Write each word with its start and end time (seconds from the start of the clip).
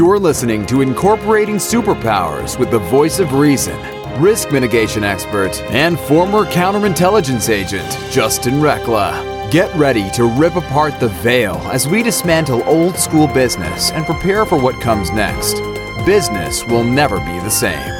You're 0.00 0.18
listening 0.18 0.64
to 0.64 0.80
Incorporating 0.80 1.56
Superpowers 1.56 2.58
with 2.58 2.70
the 2.70 2.78
voice 2.78 3.18
of 3.18 3.34
reason, 3.34 3.78
risk 4.18 4.50
mitigation 4.50 5.04
expert, 5.04 5.60
and 5.64 6.00
former 6.00 6.46
counterintelligence 6.46 7.50
agent, 7.50 7.86
Justin 8.10 8.54
Recla. 8.54 9.50
Get 9.50 9.70
ready 9.76 10.08
to 10.12 10.24
rip 10.24 10.56
apart 10.56 10.98
the 11.00 11.08
veil 11.08 11.56
as 11.70 11.86
we 11.86 12.02
dismantle 12.02 12.62
old 12.64 12.96
school 12.96 13.26
business 13.26 13.92
and 13.92 14.06
prepare 14.06 14.46
for 14.46 14.58
what 14.58 14.80
comes 14.80 15.10
next. 15.10 15.56
Business 16.06 16.64
will 16.64 16.82
never 16.82 17.18
be 17.18 17.38
the 17.40 17.50
same. 17.50 17.99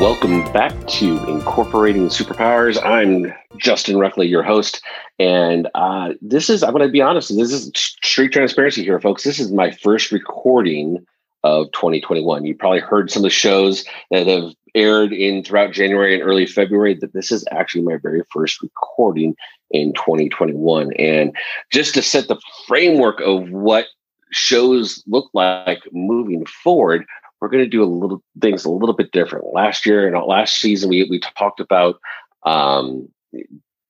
Welcome 0.00 0.44
back 0.52 0.86
to 0.86 1.18
Incorporating 1.26 2.06
Superpowers. 2.06 2.80
I'm 2.84 3.34
Justin 3.56 3.96
Recla, 3.96 4.30
your 4.30 4.44
host. 4.44 4.80
And 5.18 5.66
uh, 5.74 6.12
this 6.22 6.48
is, 6.48 6.62
I'm 6.62 6.70
going 6.70 6.86
to 6.86 6.88
be 6.88 7.00
honest, 7.00 7.36
this 7.36 7.50
is 7.50 7.72
straight 7.74 8.30
transparency 8.30 8.84
here, 8.84 9.00
folks. 9.00 9.24
This 9.24 9.40
is 9.40 9.50
my 9.50 9.72
first 9.72 10.12
recording 10.12 11.04
of 11.42 11.72
2021. 11.72 12.44
You 12.44 12.54
probably 12.54 12.78
heard 12.78 13.10
some 13.10 13.20
of 13.20 13.24
the 13.24 13.30
shows 13.30 13.84
that 14.12 14.28
have 14.28 14.52
aired 14.76 15.12
in 15.12 15.42
throughout 15.42 15.72
January 15.72 16.14
and 16.14 16.22
early 16.22 16.46
February 16.46 16.94
that 16.94 17.12
this 17.12 17.32
is 17.32 17.44
actually 17.50 17.82
my 17.82 17.96
very 18.00 18.22
first 18.32 18.62
recording 18.62 19.34
in 19.72 19.92
2021. 19.94 20.92
And 20.92 21.36
just 21.72 21.94
to 21.94 22.02
set 22.02 22.28
the 22.28 22.40
framework 22.68 23.20
of 23.20 23.50
what 23.50 23.86
shows 24.30 25.02
look 25.08 25.28
like 25.34 25.80
moving 25.90 26.46
forward, 26.46 27.04
we're 27.40 27.48
going 27.48 27.64
to 27.64 27.70
do 27.70 27.82
a 27.82 27.86
little 27.86 28.22
things 28.40 28.64
a 28.64 28.70
little 28.70 28.94
bit 28.94 29.12
different. 29.12 29.52
Last 29.52 29.86
year 29.86 30.06
and 30.06 30.26
last 30.26 30.60
season, 30.60 30.90
we 30.90 31.04
we 31.04 31.20
talked 31.20 31.60
about 31.60 32.00
um, 32.44 33.08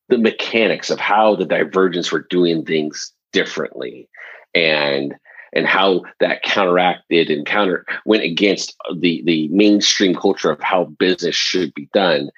the 0.09 0.19
mechanics 0.19 0.91
of 0.91 0.99
how 0.99 1.35
the 1.35 1.47
divergence 1.47 2.13
were 2.13 2.27
doing 2.29 2.65
things 2.65 3.13
differently, 3.33 4.09
and 4.55 5.15
and 5.55 5.67
how 5.67 6.03
that 6.21 6.43
counteracted 6.43 7.31
and 7.31 7.47
counter 7.47 7.87
went 8.05 8.23
against 8.23 8.77
the 8.97 9.23
the 9.25 9.49
mainstream 9.49 10.15
culture 10.15 10.51
of 10.51 10.61
how 10.63 10.85
business 10.85 11.35
should 11.35 11.73
be 11.75 11.89
done. 11.93 12.31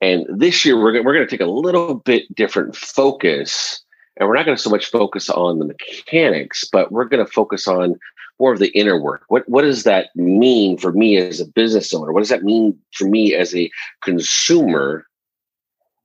And 0.00 0.26
this 0.28 0.64
year, 0.64 0.76
we're 0.76 1.02
we're 1.02 1.14
going 1.14 1.26
to 1.26 1.30
take 1.30 1.40
a 1.40 1.50
little 1.50 1.94
bit 1.94 2.32
different 2.34 2.76
focus 2.76 3.82
and 4.18 4.28
we're 4.28 4.34
not 4.34 4.44
going 4.44 4.56
to 4.56 4.62
so 4.62 4.70
much 4.70 4.90
focus 4.90 5.30
on 5.30 5.58
the 5.58 5.64
mechanics, 5.64 6.64
but 6.70 6.90
we're 6.90 7.04
going 7.04 7.24
to 7.24 7.30
focus 7.30 7.68
on 7.68 7.94
more 8.38 8.52
of 8.52 8.58
the 8.58 8.68
inner 8.68 9.00
work. 9.00 9.24
What 9.28 9.48
what 9.48 9.62
does 9.62 9.84
that 9.84 10.14
mean 10.14 10.78
for 10.78 10.92
me 10.92 11.16
as 11.16 11.40
a 11.40 11.46
business 11.46 11.92
owner? 11.92 12.12
What 12.12 12.20
does 12.20 12.28
that 12.28 12.44
mean 12.44 12.78
for 12.92 13.08
me 13.08 13.34
as 13.34 13.54
a 13.54 13.70
consumer 14.02 15.06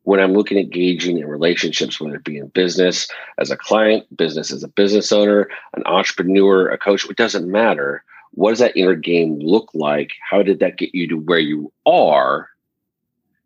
when 0.03 0.19
I'm 0.19 0.33
looking 0.33 0.57
at 0.57 0.69
gauging 0.69 1.17
in 1.17 1.27
relationships, 1.27 1.99
whether 1.99 2.15
it 2.15 2.25
be 2.25 2.37
in 2.37 2.47
business, 2.47 3.07
as 3.37 3.51
a 3.51 3.57
client, 3.57 4.05
business 4.15 4.51
as 4.51 4.63
a 4.63 4.67
business 4.67 5.11
owner, 5.11 5.49
an 5.75 5.83
entrepreneur, 5.85 6.69
a 6.69 6.77
coach, 6.77 7.09
it 7.09 7.15
doesn't 7.15 7.49
matter. 7.49 8.03
What 8.31 8.49
does 8.49 8.59
that 8.59 8.75
inner 8.75 8.95
game 8.95 9.39
look 9.39 9.69
like? 9.73 10.11
How 10.29 10.41
did 10.41 10.59
that 10.59 10.77
get 10.77 10.93
you 10.93 11.07
to 11.07 11.15
where 11.15 11.39
you 11.39 11.71
are? 11.85 12.49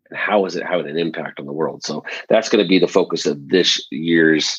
And 0.08 0.18
how 0.18 0.46
is 0.46 0.56
it 0.56 0.66
having 0.66 0.88
an 0.88 0.98
impact 0.98 1.38
on 1.38 1.46
the 1.46 1.52
world? 1.52 1.84
So 1.84 2.04
that's 2.28 2.48
going 2.48 2.64
to 2.64 2.68
be 2.68 2.78
the 2.78 2.88
focus 2.88 3.26
of 3.26 3.48
this 3.50 3.86
year's 3.90 4.58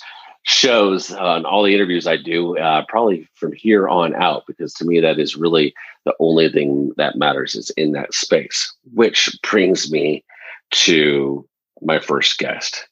shows 0.50 1.12
and 1.12 1.46
all 1.46 1.62
the 1.62 1.76
interviews 1.76 2.08
I 2.08 2.18
do, 2.18 2.58
uh, 2.58 2.84
probably 2.88 3.30
from 3.36 3.54
here 3.54 3.88
on 3.88 4.16
out, 4.16 4.46
because 4.48 4.74
to 4.74 4.86
me, 4.86 5.00
that 5.00 5.20
is 5.20 5.36
really 5.36 5.76
the 6.06 6.16
only 6.20 6.52
thing 6.52 6.92
that 6.98 7.18
matters 7.18 7.54
is 7.54 7.70
in 7.72 7.92
that 7.92 8.16
space, 8.16 8.74
which 8.94 9.30
brings 9.44 9.92
me 9.92 10.24
to 10.72 11.48
my 11.84 12.00
first 12.00 12.40
guest. 12.40 12.88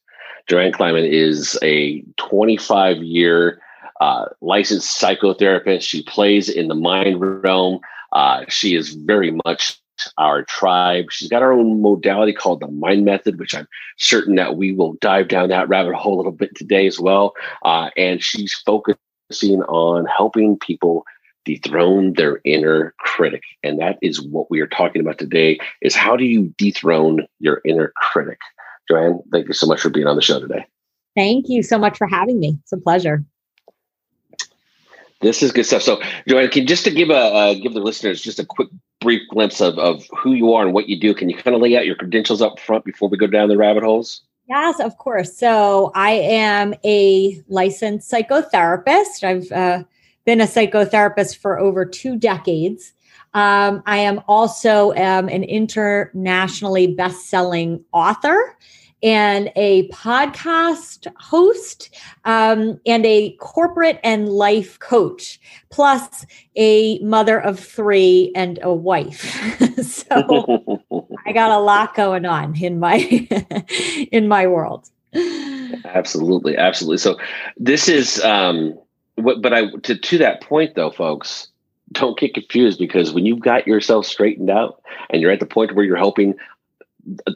Joanne 0.47 0.71
Kleinman 0.71 1.09
is 1.09 1.57
a 1.63 2.03
25 2.17 2.97
year 2.97 3.59
uh, 4.01 4.25
licensed 4.39 5.01
psychotherapist. 5.01 5.81
She 5.81 6.03
plays 6.03 6.49
in 6.49 6.67
the 6.67 6.75
mind 6.75 7.19
realm. 7.43 7.79
Uh, 8.11 8.45
she 8.47 8.75
is 8.75 8.93
very 8.93 9.35
much 9.45 9.81
our 10.17 10.43
tribe. 10.43 11.11
She's 11.11 11.29
got 11.29 11.41
her 11.41 11.51
own 11.51 11.81
modality 11.81 12.33
called 12.33 12.59
the 12.59 12.67
Mind 12.67 13.05
Method, 13.05 13.39
which 13.39 13.55
I'm 13.55 13.67
certain 13.97 14.35
that 14.35 14.57
we 14.57 14.71
will 14.71 14.93
dive 15.01 15.27
down 15.27 15.49
that 15.49 15.69
rabbit 15.69 15.95
hole 15.95 16.15
a 16.15 16.17
little 16.17 16.31
bit 16.31 16.55
today 16.55 16.87
as 16.87 16.99
well. 16.99 17.33
Uh, 17.63 17.89
and 17.97 18.23
she's 18.23 18.53
focusing 18.65 19.61
on 19.63 20.05
helping 20.05 20.57
people 20.57 21.05
dethrone 21.45 22.13
their 22.13 22.41
inner 22.43 22.93
critic 22.99 23.41
and 23.63 23.79
that 23.79 23.97
is 24.01 24.21
what 24.21 24.51
we 24.51 24.59
are 24.59 24.67
talking 24.67 24.99
about 24.99 25.17
today 25.17 25.57
is 25.81 25.95
how 25.95 26.17
do 26.17 26.25
you 26.25 26.53
dethrone 26.57 27.25
your 27.39 27.61
inner 27.63 27.93
critic 27.95 28.37
joanne 28.89 29.21
thank 29.31 29.47
you 29.47 29.53
so 29.53 29.65
much 29.65 29.79
for 29.79 29.89
being 29.89 30.07
on 30.07 30.17
the 30.17 30.21
show 30.21 30.41
today 30.41 30.65
thank 31.15 31.47
you 31.47 31.63
so 31.63 31.77
much 31.79 31.97
for 31.97 32.05
having 32.05 32.37
me 32.37 32.57
it's 32.63 32.73
a 32.73 32.77
pleasure 32.77 33.23
this 35.21 35.41
is 35.41 35.51
good 35.51 35.65
stuff. 35.65 35.81
So, 35.81 36.01
Joanne, 36.27 36.49
can 36.49 36.67
just 36.67 36.83
to 36.85 36.91
give 36.91 37.09
a 37.09 37.15
uh, 37.15 37.53
give 37.55 37.73
the 37.73 37.79
listeners 37.79 38.21
just 38.21 38.39
a 38.39 38.45
quick 38.45 38.69
brief 38.99 39.21
glimpse 39.29 39.61
of 39.61 39.77
of 39.77 40.03
who 40.17 40.33
you 40.33 40.53
are 40.53 40.63
and 40.65 40.73
what 40.73 40.89
you 40.89 40.99
do. 40.99 41.13
Can 41.13 41.29
you 41.29 41.37
kind 41.37 41.55
of 41.55 41.61
lay 41.61 41.77
out 41.77 41.85
your 41.85 41.95
credentials 41.95 42.41
up 42.41 42.59
front 42.59 42.85
before 42.85 43.09
we 43.09 43.17
go 43.17 43.27
down 43.27 43.49
the 43.49 43.57
rabbit 43.57 43.83
holes? 43.83 44.21
Yes, 44.49 44.79
of 44.79 44.97
course. 44.97 45.37
So, 45.37 45.91
I 45.93 46.11
am 46.11 46.73
a 46.85 47.43
licensed 47.49 48.09
psychotherapist. 48.09 49.23
I've 49.23 49.51
uh, 49.51 49.83
been 50.25 50.39
a 50.39 50.45
psychotherapist 50.45 51.37
for 51.37 51.59
over 51.59 51.85
two 51.85 52.17
decades. 52.17 52.93
Um, 53.33 53.83
I 53.85 53.97
am 53.97 54.21
also 54.27 54.91
um, 54.93 55.27
an 55.27 55.43
internationally 55.43 56.87
best-selling 56.87 57.83
author 57.91 58.57
and 59.03 59.51
a 59.55 59.87
podcast 59.89 61.07
host 61.17 61.95
um, 62.25 62.79
and 62.85 63.05
a 63.05 63.31
corporate 63.33 63.99
and 64.03 64.29
life 64.29 64.79
coach, 64.79 65.39
plus 65.69 66.25
a 66.55 66.99
mother 66.99 67.39
of 67.39 67.59
three 67.59 68.31
and 68.35 68.59
a 68.61 68.73
wife. 68.73 69.21
so 69.83 70.83
I 71.25 71.31
got 71.31 71.51
a 71.51 71.59
lot 71.59 71.95
going 71.95 72.25
on 72.25 72.55
in 72.61 72.79
my 72.79 72.97
in 74.11 74.27
my 74.27 74.47
world. 74.47 74.89
Absolutely, 75.85 76.57
absolutely. 76.57 76.97
So 76.97 77.17
this 77.57 77.87
is 77.87 78.21
um, 78.23 78.77
what, 79.15 79.41
but 79.41 79.53
I 79.53 79.69
to 79.83 79.97
to 79.97 80.17
that 80.17 80.41
point 80.41 80.75
though, 80.75 80.91
folks 80.91 81.49
don't 81.93 82.17
get 82.17 82.33
confused 82.33 82.79
because 82.79 83.13
when 83.13 83.25
you've 83.25 83.39
got 83.39 83.67
yourself 83.67 84.05
straightened 84.05 84.49
out 84.49 84.81
and 85.09 85.21
you're 85.21 85.31
at 85.31 85.39
the 85.39 85.45
point 85.45 85.73
where 85.73 85.85
you're 85.85 85.95
helping 85.95 86.35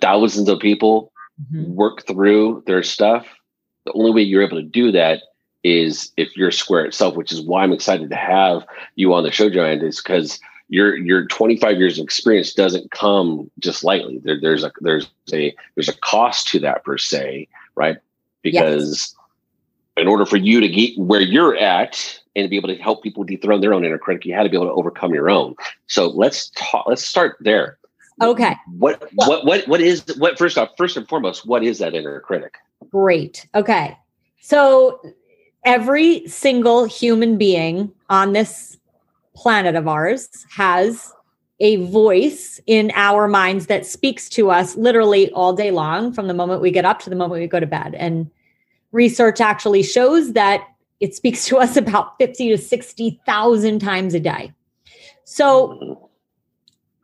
thousands 0.02 0.50
of 0.50 0.60
people 0.60 1.11
mm-hmm. 1.42 1.74
work 1.74 2.06
through 2.08 2.64
their 2.68 2.84
stuff. 2.84 3.26
The 3.86 3.94
only 3.94 4.12
way 4.12 4.22
you're 4.22 4.44
able 4.44 4.58
to 4.58 4.64
do 4.64 4.92
that 4.92 5.24
is 5.64 6.12
if 6.18 6.36
you're 6.36 6.52
square 6.52 6.86
itself, 6.86 7.16
which 7.16 7.32
is 7.32 7.42
why 7.42 7.64
I'm 7.64 7.74
excited 7.74 8.10
to 8.10 8.16
have 8.16 8.66
you 8.96 9.14
on 9.14 9.24
the 9.24 9.32
show, 9.32 9.50
Joanne, 9.50 9.82
is 9.82 10.02
because 10.02 10.40
your 10.70 10.96
your 10.96 11.26
25 11.28 11.78
years 11.78 12.00
of 12.00 12.04
experience 12.04 12.54
doesn't 12.54 12.92
come 12.92 13.52
just 13.60 13.84
lightly. 13.84 14.20
There, 14.24 14.40
there's 14.40 14.64
a 14.64 14.72
there's 14.80 15.08
a 15.34 15.56
there's 15.76 15.90
a 15.90 15.98
cost 16.00 16.48
to 16.50 16.60
that 16.60 16.84
per 16.84 16.98
se, 16.98 17.48
right? 17.76 17.98
Because 18.42 18.90
yes. 18.90 19.16
in 19.98 20.08
order 20.08 20.26
for 20.26 20.38
you 20.38 20.62
to 20.62 20.68
get 20.68 20.98
where 20.98 21.22
you're 21.22 21.58
at 21.58 22.20
and 22.36 22.46
to 22.46 22.50
be 22.50 22.56
able 22.56 22.70
to 22.70 22.78
help 22.78 23.04
people 23.04 23.24
dethrone 23.24 23.62
their 23.62 23.74
own 23.74 23.84
inner 23.84 23.98
critic, 23.98 24.26
you 24.26 24.34
had 24.34 24.44
to 24.44 24.50
be 24.50 24.56
able 24.56 24.68
to 24.68 24.74
overcome 24.74 25.14
your 25.14 25.30
own. 25.30 25.56
So 25.88 26.08
let's 26.08 26.52
talk. 26.56 26.86
Let's 26.88 27.06
start 27.06 27.38
there. 27.42 27.78
Okay. 28.22 28.56
What 28.78 29.10
what 29.16 29.46
what 29.46 29.68
what 29.68 29.82
is 29.82 30.04
what 30.18 30.38
first 30.38 30.58
off, 30.58 30.70
first 30.78 30.96
and 30.96 31.08
foremost, 31.08 31.46
what 31.46 31.64
is 31.64 31.80
that 31.80 31.96
inner 31.96 32.20
critic? 32.20 32.56
Great. 32.90 33.48
Okay. 33.56 33.98
So 34.40 35.02
every 35.66 36.28
single 36.28 36.86
human 36.86 37.38
being 37.38 37.92
on 38.10 38.34
this 38.34 38.78
planet 39.36 39.76
of 39.76 39.88
ours 39.88 40.30
has 40.56 41.14
a 41.60 41.78
voice 41.88 42.60
in 42.66 42.92
our 42.96 43.28
minds 43.28 43.68
that 43.68 43.86
speaks 43.86 44.28
to 44.30 44.50
us 44.50 44.76
literally 44.76 45.32
all 45.32 45.54
day 45.54 45.72
long 45.72 46.12
from 46.12 46.28
the 46.28 46.34
moment 46.34 46.62
we 46.62 46.72
get 46.72 46.86
up 46.86 47.00
to 47.00 47.10
the 47.10 47.16
moment 47.16 47.40
we 47.40 47.48
go 47.48 47.60
to 47.60 47.68
bed. 47.68 47.94
And 47.96 48.30
research 48.92 49.40
actually 49.40 49.84
shows 49.84 50.34
that 50.34 50.68
it 51.00 51.16
speaks 51.16 51.46
to 51.46 51.58
us 51.58 51.78
about 51.78 52.18
50 52.20 52.50
to 52.50 52.58
60,000 52.58 53.80
times 53.80 54.14
a 54.14 54.20
day. 54.20 54.52
So 55.24 56.10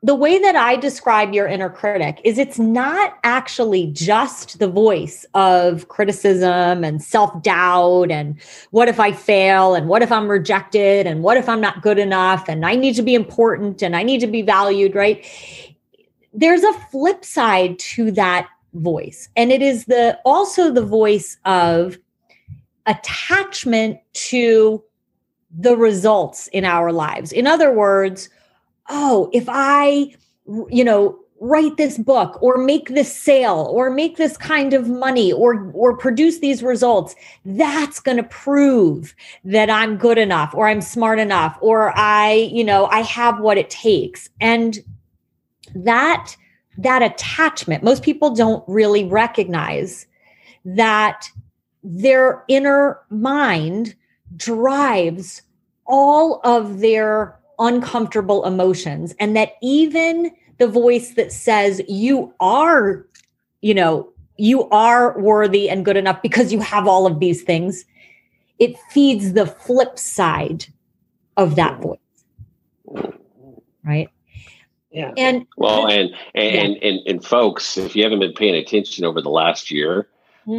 the 0.07 0.15
way 0.15 0.39
that 0.39 0.56
I 0.56 0.77
describe 0.77 1.33
your 1.33 1.48
inner 1.48 1.69
critic 1.69 2.21
is 2.24 2.38
it's 2.38 2.57
not 2.57 3.18
actually 3.25 3.88
just 3.88 4.57
the 4.57 4.68
voice 4.69 5.25
of 5.33 5.89
criticism 5.89 6.86
and 6.86 7.04
self 7.04 7.44
doubt 7.44 8.09
and 8.09 8.39
what 8.71 8.88
if 8.88 9.01
I 9.01 9.12
fail 9.12 9.75
and 9.75 9.89
what 9.89 10.01
if 10.01 10.09
I'm 10.09 10.30
rejected 10.30 11.07
and 11.07 11.24
what 11.24 11.36
if 11.36 11.50
I'm 11.50 11.59
not 11.59 11.81
good 11.81 12.00
enough 12.00 12.48
and 12.48 12.65
I 12.65 12.75
need 12.75 12.95
to 12.95 13.01
be 13.01 13.15
important 13.15 13.81
and 13.81 13.98
I 13.98 14.04
need 14.04 14.21
to 14.21 14.27
be 14.27 14.42
valued, 14.42 14.95
right? 14.95 15.25
There's 16.33 16.63
a 16.63 16.74
flip 16.89 17.25
side 17.25 17.77
to 17.80 18.10
that 18.12 18.48
voice 18.75 19.27
and 19.36 19.51
it 19.51 19.62
is 19.62 19.86
the 19.86 20.18
also 20.24 20.71
the 20.71 20.86
voice 20.86 21.38
of 21.44 21.98
attachment 22.86 24.00
to 24.13 24.81
the 25.60 25.75
results 25.75 26.48
in 26.48 26.63
our 26.63 26.94
lives. 26.94 27.33
In 27.33 27.45
other 27.45 27.74
words, 27.74 28.30
oh, 28.89 29.30
if 29.34 29.45
I, 29.48 30.13
you 30.69 30.84
know, 30.84 31.19
write 31.39 31.78
this 31.78 31.98
book 31.98 32.42
or 32.42 32.57
make 32.57 32.89
this 32.89 33.16
sale 33.16 33.69
or 33.72 33.89
make 33.89 34.18
this 34.18 34.38
kind 34.38 34.74
of 34.74 34.88
money 34.88 35.31
or 35.31 35.72
or 35.74 35.95
produce 35.95 36.39
these 36.39 36.63
results 36.63 37.16
that's 37.45 38.00
going 38.00 38.18
to 38.18 38.24
prove 38.24 39.13
that 39.44 39.69
I'm 39.69 39.98
good 39.98 40.18
enough 40.18 40.54
or 40.56 40.68
I'm 40.68 40.81
smart 40.81 41.19
enough 41.19 41.57
or 41.62 41.95
I 41.95 42.50
you 42.51 42.63
know 42.63 42.88
I 42.88 43.01
have 43.01 43.39
what 43.39 43.57
it 43.57 43.69
takes. 43.69 44.30
And 44.42 44.80
that 45.75 46.36
that 46.78 47.04
attachment 47.04 47.84
most 47.84 48.04
people 48.04 48.34
don't 48.34 48.63
really 48.68 49.04
recognize 49.04 50.07
that 50.66 51.30
their 51.84 52.44
inner 52.48 53.00
mind 53.10 53.95
drives 54.36 55.44
all 55.86 56.42
of 56.44 56.80
their 56.80 57.39
uncomfortable 57.59 58.45
emotions 58.45 59.15
and 59.19 59.36
that 59.36 59.54
even 59.62 60.31
the 60.57 60.68
voice 60.68 61.13
that 61.15 61.31
says 61.31 61.81
you 61.88 62.33
are 62.39 63.06
you 63.62 63.74
know 63.74 64.07
you 64.38 64.69
are 64.69 65.19
worthy 65.19 65.69
and 65.69 65.83
good 65.86 65.98
enough 65.98 66.21
because 66.21 66.54
you 66.54 66.59
have 66.59 66.88
all 66.88 67.07
of 67.07 67.19
these 67.19 67.42
things 67.42 67.86
it 68.59 68.77
feeds 68.92 69.33
the 69.33 69.45
flip 69.45 69.98
side 69.98 70.65
of 71.38 71.56
that 71.56 71.74
mm-hmm. 71.80 73.01
voice 73.01 73.13
right 73.83 74.10
Yeah. 74.92 75.13
and 75.18 75.45
Well, 75.57 75.88
and 75.88 76.15
and, 76.36 76.56
Yeah. 76.56 76.62
and 76.62 76.77
and 76.83 77.00
and 77.07 77.25
folks, 77.25 77.77
if 77.77 77.95
you 77.95 78.03
haven't 78.03 78.19
been 78.19 78.33
paying 78.33 78.56
attention 78.56 79.06
over 79.06 79.21
the 79.21 79.30
last 79.30 79.71
year 79.71 80.07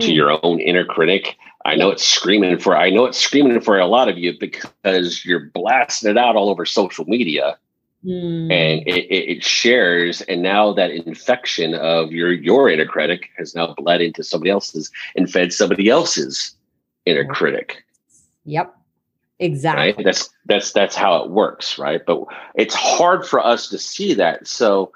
to 0.00 0.12
Mm, 0.12 0.14
your 0.14 0.38
own 0.44 0.60
inner 0.60 0.84
critic, 0.84 1.36
I 1.64 1.74
know 1.76 1.90
it's 1.90 2.04
screaming 2.04 2.58
for. 2.58 2.76
I 2.76 2.90
know 2.90 3.04
it's 3.06 3.18
screaming 3.18 3.60
for 3.60 3.78
a 3.78 3.86
lot 3.86 4.08
of 4.08 4.18
you 4.18 4.34
because 4.38 5.24
you're 5.24 5.46
blasting 5.54 6.10
it 6.10 6.18
out 6.18 6.36
all 6.36 6.50
over 6.50 6.64
social 6.64 7.04
media, 7.06 7.58
mm, 8.04 8.50
and 8.50 8.82
it, 8.86 9.04
it, 9.10 9.38
it 9.38 9.44
shares. 9.44 10.20
And 10.22 10.42
now 10.42 10.72
that 10.74 10.90
infection 10.90 11.74
of 11.74 12.12
your 12.12 12.32
your 12.32 12.70
inner 12.70 12.86
critic 12.86 13.30
has 13.38 13.54
now 13.54 13.74
bled 13.76 14.00
into 14.00 14.22
somebody 14.24 14.50
else's 14.50 14.90
and 15.16 15.30
fed 15.30 15.52
somebody 15.52 15.88
else's 15.88 16.54
inner 17.06 17.24
Right. 17.24 17.36
critic. 17.36 17.84
yep. 18.44 18.74
Exactly. 19.40 19.94
Right 19.96 20.04
that's 20.04 20.30
that's 20.46 20.72
that's 20.72 20.96
how 20.96 21.22
it 21.22 21.30
works 21.30 21.78
right? 21.78 22.00
But 22.04 22.24
it's 22.54 22.74
hard 22.74 23.26
for 23.26 23.44
us 23.44 23.68
to 23.68 23.78
see 23.78 24.14
that. 24.14 24.46
So 24.46 24.92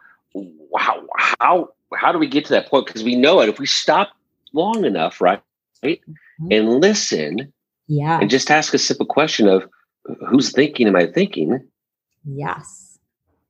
how 0.76 1.06
how 1.18 1.68
how 1.94 2.12
do 2.12 2.18
we 2.18 2.26
get 2.26 2.44
to 2.46 2.52
that 2.54 2.68
point? 2.68 2.86
Because 2.86 3.04
we 3.04 3.14
know 3.16 3.40
it. 3.40 3.48
If 3.48 3.58
we 3.58 3.66
stop 3.66 4.10
long 4.52 4.84
enough 4.84 5.20
right 5.20 5.42
right 5.82 6.00
and 6.50 6.80
listen 6.80 7.52
yeah. 7.88 8.20
and 8.20 8.30
just 8.30 8.50
ask 8.50 8.74
a 8.74 8.78
simple 8.78 9.06
question 9.06 9.48
of 9.48 9.68
who's 10.28 10.52
thinking? 10.52 10.86
Am 10.86 10.96
i 10.96 11.06
thinking? 11.06 11.60
Yes. 12.24 12.98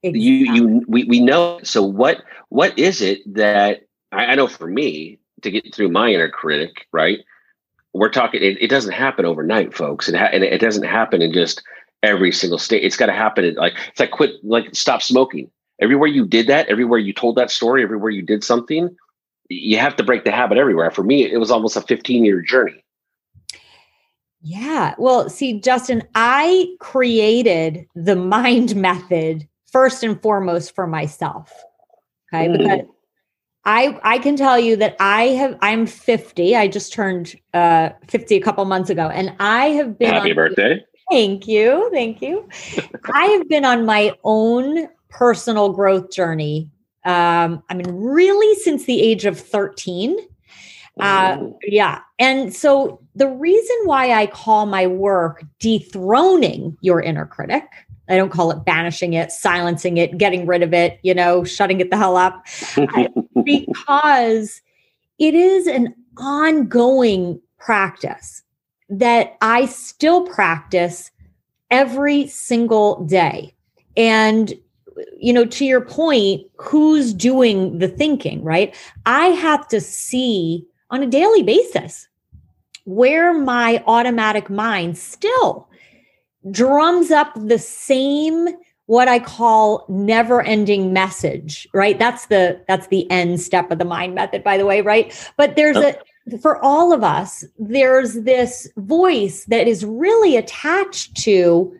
You 0.03 0.33
you 0.53 0.85
we, 0.89 1.05
we 1.05 1.21
know. 1.21 1.61
So 1.63 1.83
what 1.83 2.23
what 2.49 2.77
is 2.77 3.01
it 3.01 3.21
that 3.35 3.83
I, 4.11 4.27
I 4.27 4.35
know 4.35 4.49
for 4.49 4.67
me 4.67 5.21
to 5.43 5.51
get 5.51 5.75
through 5.75 5.91
my 5.91 6.11
inner 6.11 6.29
critic 6.29 6.87
right 6.93 7.21
we're 7.93 8.09
talking 8.09 8.43
it, 8.43 8.61
it 8.61 8.69
doesn't 8.69 8.93
happen 8.93 9.25
overnight 9.25 9.75
folks. 9.75 10.09
It 10.09 10.17
ha- 10.17 10.31
and 10.33 10.43
it 10.43 10.61
doesn't 10.61 10.85
happen 10.85 11.23
in 11.23 11.33
just 11.33 11.63
every 12.03 12.33
single 12.33 12.59
state. 12.59 12.83
It's 12.83 12.97
got 12.97 13.07
to 13.07 13.13
happen 13.13 13.45
in 13.45 13.55
like 13.55 13.75
it's 13.89 14.01
like 14.01 14.11
quit 14.11 14.33
like 14.43 14.75
stop 14.75 15.03
smoking. 15.03 15.51
Everywhere 15.81 16.09
you 16.09 16.27
did 16.27 16.49
that 16.49 16.69
everywhere 16.69 16.99
you 16.99 17.13
told 17.13 17.37
that 17.37 17.51
story 17.51 17.83
everywhere 17.83 18.11
you 18.11 18.23
did 18.23 18.43
something 18.43 18.95
you 19.49 19.79
have 19.79 19.97
to 19.97 20.03
break 20.03 20.25
the 20.25 20.31
habit 20.31 20.59
everywhere 20.59 20.91
for 20.91 21.03
me 21.03 21.31
it 21.31 21.39
was 21.39 21.51
almost 21.51 21.77
a 21.77 21.81
15 21.81 22.25
year 22.25 22.41
journey 22.41 22.83
Yeah. 24.45 24.95
Well, 24.99 25.31
see, 25.31 25.61
Justin, 25.61 26.03
I 26.17 26.75
created 26.81 27.87
the 27.95 28.17
mind 28.17 28.75
method 28.89 29.49
first 29.71 30.03
and 30.03 30.21
foremost 30.21 30.75
for 30.75 30.87
myself. 30.87 31.53
Okay. 32.27 32.49
Mm. 32.49 32.59
Because 32.59 32.81
I 33.65 34.01
I 34.03 34.19
can 34.19 34.37
tell 34.37 34.59
you 34.59 34.75
that 34.77 34.97
I 34.99 35.29
have 35.29 35.57
I'm 35.63 35.87
50. 35.87 36.57
I 36.57 36.67
just 36.67 36.93
turned 36.93 37.37
uh 37.55 37.91
50 38.09 38.35
a 38.35 38.41
couple 38.41 38.65
months 38.65 38.91
ago. 38.91 39.09
And 39.09 39.33
I 39.39 39.67
have 39.67 39.97
been 39.97 40.13
happy 40.13 40.33
birthday 40.33 40.85
Thank 41.11 41.47
you. 41.47 41.89
Thank 41.93 42.23
you. 42.23 42.49
I 43.15 43.27
have 43.27 43.49
been 43.49 43.65
on 43.65 43.85
my 43.87 44.13
own 44.25 44.89
personal 45.09 45.69
growth 45.69 46.11
journey. 46.11 46.71
Um, 47.05 47.63
I 47.69 47.75
mean, 47.75 47.89
really 47.91 48.55
since 48.61 48.85
the 48.85 49.01
age 49.01 49.25
of 49.25 49.39
13. 49.39 50.17
Uh, 51.01 51.39
yeah. 51.63 52.01
And 52.19 52.55
so 52.55 53.01
the 53.15 53.29
reason 53.29 53.77
why 53.85 54.13
I 54.13 54.27
call 54.27 54.67
my 54.67 54.87
work 54.87 55.45
dethroning 55.59 56.77
your 56.81 57.01
inner 57.01 57.25
critic, 57.25 57.65
I 58.09 58.17
don't 58.17 58.31
call 58.31 58.51
it 58.51 58.65
banishing 58.65 59.15
it, 59.15 59.33
silencing 59.33 59.97
it, 59.97 60.19
getting 60.19 60.47
rid 60.47 60.63
of 60.63 60.75
it, 60.75 61.01
you 61.03 61.15
know, 61.15 61.45
shutting 61.45 61.81
it 61.81 61.91
the 61.91 61.97
hell 61.97 62.17
up, 62.17 62.45
because 63.45 64.61
it 65.19 65.35
is 65.35 65.67
an 65.67 65.95
ongoing 66.19 67.41
practice 67.59 68.43
that 68.91 69.37
I 69.41 69.67
still 69.67 70.27
practice 70.27 71.11
every 71.71 72.27
single 72.27 73.03
day. 73.05 73.55
And 73.97 74.53
you 75.19 75.33
know, 75.33 75.45
to 75.45 75.65
your 75.65 75.81
point, 75.81 76.43
who's 76.57 77.13
doing 77.13 77.79
the 77.79 77.89
thinking, 77.89 78.43
right? 78.43 78.75
I 79.07 79.27
have 79.29 79.67
to 79.69 79.81
see 79.81 80.67
on 80.91 81.03
a 81.03 81.07
daily 81.07 81.43
basis 81.43 82.09
where 82.85 83.33
my 83.33 83.83
automatic 83.87 84.51
mind 84.51 84.99
still 84.99 85.69
drums 86.51 87.11
up 87.11 87.33
the 87.37 87.59
same 87.59 88.49
what 88.87 89.07
i 89.07 89.19
call 89.19 89.87
never 89.89 90.43
ending 90.43 90.93
message 90.93 91.69
right 91.73 92.01
that's 92.01 92.27
the 92.27 92.61
that's 92.67 92.89
the 92.89 93.09
end 93.11 93.41
step 93.41 93.71
of 93.71 93.79
the 93.79 93.85
mind 93.85 94.15
method 94.15 94.43
by 94.43 94.59
the 94.59 94.67
way 94.67 94.81
right 94.81 95.31
but 95.37 95.55
there's 95.55 95.77
a 95.77 95.97
for 96.41 96.63
all 96.65 96.93
of 96.93 97.05
us 97.05 97.45
there's 97.59 98.15
this 98.23 98.69
voice 98.77 99.45
that 99.45 99.69
is 99.69 99.85
really 99.85 100.37
attached 100.37 101.17
to 101.17 101.73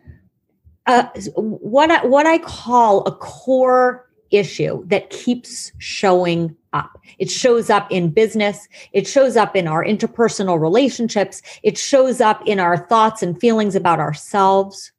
uh, 0.85 1.07
what 1.35 1.91
I, 1.91 2.05
what 2.05 2.25
I 2.25 2.37
call 2.39 3.01
a 3.05 3.11
core 3.11 4.09
issue 4.31 4.83
that 4.87 5.09
keeps 5.09 5.71
showing 5.77 6.55
up. 6.73 6.97
It 7.19 7.29
shows 7.29 7.69
up 7.69 7.91
in 7.91 8.09
business. 8.09 8.67
It 8.91 9.07
shows 9.07 9.37
up 9.37 9.55
in 9.55 9.67
our 9.67 9.85
interpersonal 9.85 10.59
relationships. 10.59 11.41
It 11.61 11.77
shows 11.77 12.19
up 12.19 12.41
in 12.47 12.59
our 12.59 12.77
thoughts 12.87 13.21
and 13.21 13.39
feelings 13.39 13.75
about 13.75 13.99
ourselves. 13.99 14.91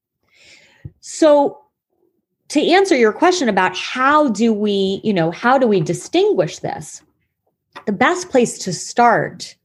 So 1.01 1.61
to 2.49 2.65
answer 2.71 2.97
your 2.97 3.13
question 3.13 3.49
about 3.49 3.77
how 3.77 4.29
do 4.29 4.53
we, 4.53 5.01
you 5.03 5.13
know, 5.13 5.31
how 5.33 5.59
do 5.59 5.67
we 5.67 5.81
distinguish 5.81 6.61
this? 6.61 7.03
The 7.87 7.93
best 7.93 8.29
place 8.31 8.57
to 8.59 8.73
start 8.73 9.57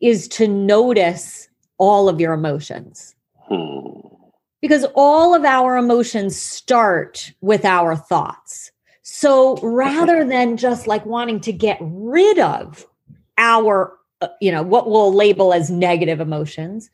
is 0.00 0.26
to 0.28 0.48
notice 0.48 1.48
all 1.78 2.08
of 2.08 2.20
your 2.20 2.32
emotions 2.32 3.14
Hmm. 3.48 3.90
Because 4.64 4.86
all 4.94 5.34
of 5.34 5.44
our 5.44 5.76
emotions 5.76 6.40
start 6.40 7.34
with 7.42 7.66
our 7.66 7.94
thoughts. 7.94 8.72
So 9.02 9.58
rather 9.58 10.24
than 10.28 10.56
just 10.56 10.86
like 10.86 11.04
wanting 11.04 11.40
to 11.40 11.52
get 11.52 11.76
rid 11.82 12.38
of 12.38 12.86
our, 13.36 13.92
uh, 14.22 14.28
you 14.40 14.50
know, 14.50 14.62
what 14.62 14.88
we'll 14.88 15.12
label 15.12 15.52
as 15.52 15.70
negative 15.70 16.18
emotions, 16.18 16.88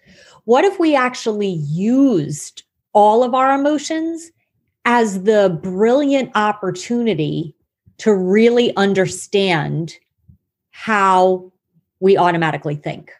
what 0.46 0.64
if 0.64 0.80
we 0.80 0.96
actually 0.96 1.60
used 1.62 2.64
all 2.92 3.22
of 3.22 3.34
our 3.34 3.54
emotions 3.54 4.32
as 4.84 5.22
the 5.22 5.56
brilliant 5.62 6.32
opportunity 6.34 7.54
to 7.98 8.12
really 8.12 8.74
understand 8.74 9.94
how 10.72 11.52
we 12.00 12.16
automatically 12.18 12.74
think? 12.74 13.12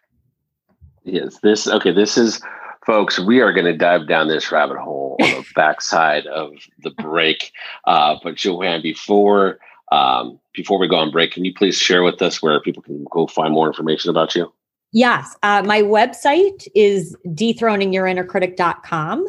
Yes, 1.04 1.38
this 1.38 1.68
okay. 1.68 1.92
This 1.92 2.18
is, 2.18 2.42
folks. 2.90 3.20
We 3.20 3.40
are 3.40 3.52
going 3.52 3.66
to 3.66 3.76
dive 3.76 4.08
down 4.08 4.26
this 4.26 4.50
rabbit 4.50 4.76
hole 4.76 5.16
on 5.22 5.30
the 5.30 5.46
backside 5.54 6.26
of 6.26 6.50
the 6.82 6.90
break. 6.90 7.52
Uh, 7.84 8.16
but 8.20 8.34
Joanne, 8.34 8.82
before 8.82 9.60
um, 9.92 10.40
before 10.54 10.80
we 10.80 10.88
go 10.88 10.96
on 10.96 11.12
break, 11.12 11.30
can 11.30 11.44
you 11.44 11.54
please 11.54 11.78
share 11.78 12.02
with 12.02 12.20
us 12.20 12.42
where 12.42 12.60
people 12.60 12.82
can 12.82 13.06
go 13.12 13.28
find 13.28 13.54
more 13.54 13.68
information 13.68 14.10
about 14.10 14.34
you? 14.34 14.52
Yes. 14.90 15.36
Uh, 15.44 15.62
my 15.64 15.82
website 15.82 16.66
is 16.74 17.16
dethroningyourinnercritic.com. 17.28 19.28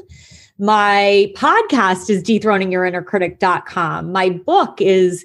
My 0.57 1.31
podcast 1.35 2.09
is 2.09 2.23
dethroningyourinnercritic.com. 2.23 4.11
My 4.11 4.29
book 4.29 4.81
is 4.81 5.23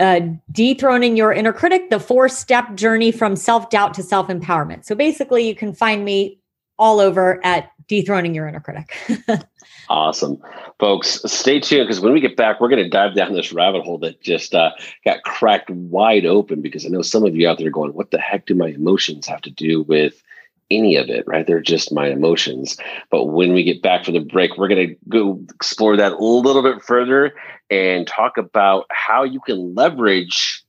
uh, 0.00 0.20
Dethroning 0.50 1.18
Your 1.18 1.34
Inner 1.34 1.52
Critic, 1.52 1.90
the 1.90 2.00
four 2.00 2.30
step 2.30 2.76
journey 2.76 3.12
from 3.12 3.36
self 3.36 3.68
doubt 3.68 3.92
to 3.94 4.02
self 4.02 4.28
empowerment. 4.28 4.86
So 4.86 4.94
basically, 4.94 5.46
you 5.46 5.54
can 5.54 5.74
find 5.74 6.02
me 6.02 6.38
all 6.78 7.00
over 7.00 7.44
at 7.44 7.70
Dethroning 7.88 8.34
Your 8.34 8.48
Inner 8.48 8.60
Critic. 8.60 8.96
Awesome, 9.88 10.40
folks. 10.78 11.20
Stay 11.26 11.60
tuned 11.60 11.86
because 11.86 12.00
when 12.00 12.14
we 12.14 12.20
get 12.20 12.36
back, 12.36 12.60
we're 12.60 12.68
going 12.68 12.82
to 12.82 12.88
dive 12.88 13.14
down 13.14 13.34
this 13.34 13.52
rabbit 13.52 13.82
hole 13.82 13.98
that 13.98 14.22
just 14.22 14.54
uh, 14.54 14.70
got 15.04 15.22
cracked 15.24 15.68
wide 15.68 16.24
open. 16.24 16.62
Because 16.62 16.86
I 16.86 16.88
know 16.88 17.02
some 17.02 17.26
of 17.26 17.36
you 17.36 17.46
out 17.46 17.58
there 17.58 17.66
are 17.66 17.70
going, 17.70 17.92
"What 17.92 18.10
the 18.10 18.18
heck 18.18 18.46
do 18.46 18.54
my 18.54 18.68
emotions 18.68 19.26
have 19.26 19.42
to 19.42 19.50
do 19.50 19.82
with 19.82 20.22
any 20.70 20.96
of 20.96 21.08
it, 21.10 21.24
right? 21.26 21.46
They're 21.46 21.60
just 21.60 21.92
my 21.92 22.08
emotions. 22.08 22.76
But 23.10 23.26
when 23.26 23.52
we 23.52 23.62
get 23.62 23.82
back 23.82 24.04
from 24.04 24.14
the 24.14 24.20
break, 24.20 24.56
we're 24.56 24.68
going 24.68 24.88
to 24.88 24.96
go 25.08 25.38
explore 25.54 25.96
that 25.96 26.12
a 26.12 26.24
little 26.24 26.62
bit 26.62 26.82
further 26.82 27.34
and 27.68 28.06
talk 28.06 28.38
about 28.38 28.86
how 28.90 29.22
you 29.24 29.40
can 29.40 29.74
leverage 29.74 30.64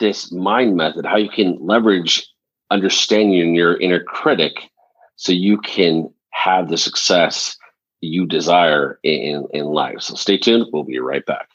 this 0.00 0.32
mind 0.32 0.76
method, 0.76 1.04
how 1.04 1.16
you 1.16 1.28
can 1.28 1.58
leverage 1.60 2.26
understanding 2.70 3.54
your 3.54 3.76
inner 3.76 4.02
critic 4.02 4.70
so 5.16 5.32
you 5.32 5.58
can 5.58 6.12
have 6.30 6.68
the 6.68 6.76
success 6.76 7.56
you 8.00 8.26
desire 8.26 8.98
in, 9.02 9.46
in 9.52 9.64
life. 9.66 10.00
So 10.00 10.14
stay 10.14 10.36
tuned. 10.36 10.66
We'll 10.72 10.84
be 10.84 10.98
right 10.98 11.24
back. 11.24 11.48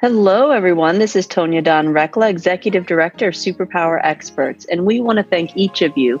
Hello, 0.00 0.50
everyone. 0.50 0.98
This 0.98 1.16
is 1.16 1.26
Tonya 1.26 1.64
Dawn 1.64 1.86
Recla, 1.86 2.28
Executive 2.28 2.86
Director 2.86 3.28
of 3.28 3.34
Superpower 3.34 3.98
Experts, 4.04 4.66
and 4.66 4.84
we 4.84 5.00
want 5.00 5.16
to 5.16 5.24
thank 5.24 5.56
each 5.56 5.80
of 5.80 5.96
you 5.96 6.20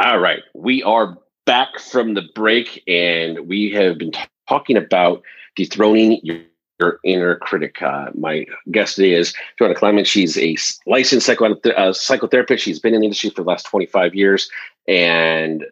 All 0.00 0.18
right. 0.18 0.42
We 0.54 0.82
are 0.82 1.18
back 1.44 1.78
from 1.78 2.14
the 2.14 2.22
break 2.34 2.82
and 2.88 3.46
we 3.46 3.70
have 3.72 3.98
been 3.98 4.12
t- 4.12 4.20
talking 4.48 4.78
about 4.78 5.22
dethroning 5.56 6.20
your, 6.22 6.38
your 6.78 7.00
inner 7.04 7.36
critic. 7.36 7.82
Uh, 7.82 8.06
my 8.14 8.46
guest 8.70 8.96
today 8.96 9.12
is 9.12 9.34
Joanna 9.58 9.74
Clement. 9.74 10.06
She's 10.06 10.38
a 10.38 10.56
licensed 10.86 11.26
psycho- 11.26 11.52
uh, 11.52 11.92
psychotherapist. 11.92 12.60
She's 12.60 12.80
been 12.80 12.94
in 12.94 13.00
the 13.00 13.08
industry 13.08 13.28
for 13.28 13.42
the 13.42 13.48
last 13.50 13.64
25 13.66 14.14
years. 14.14 14.50
And 14.88 15.66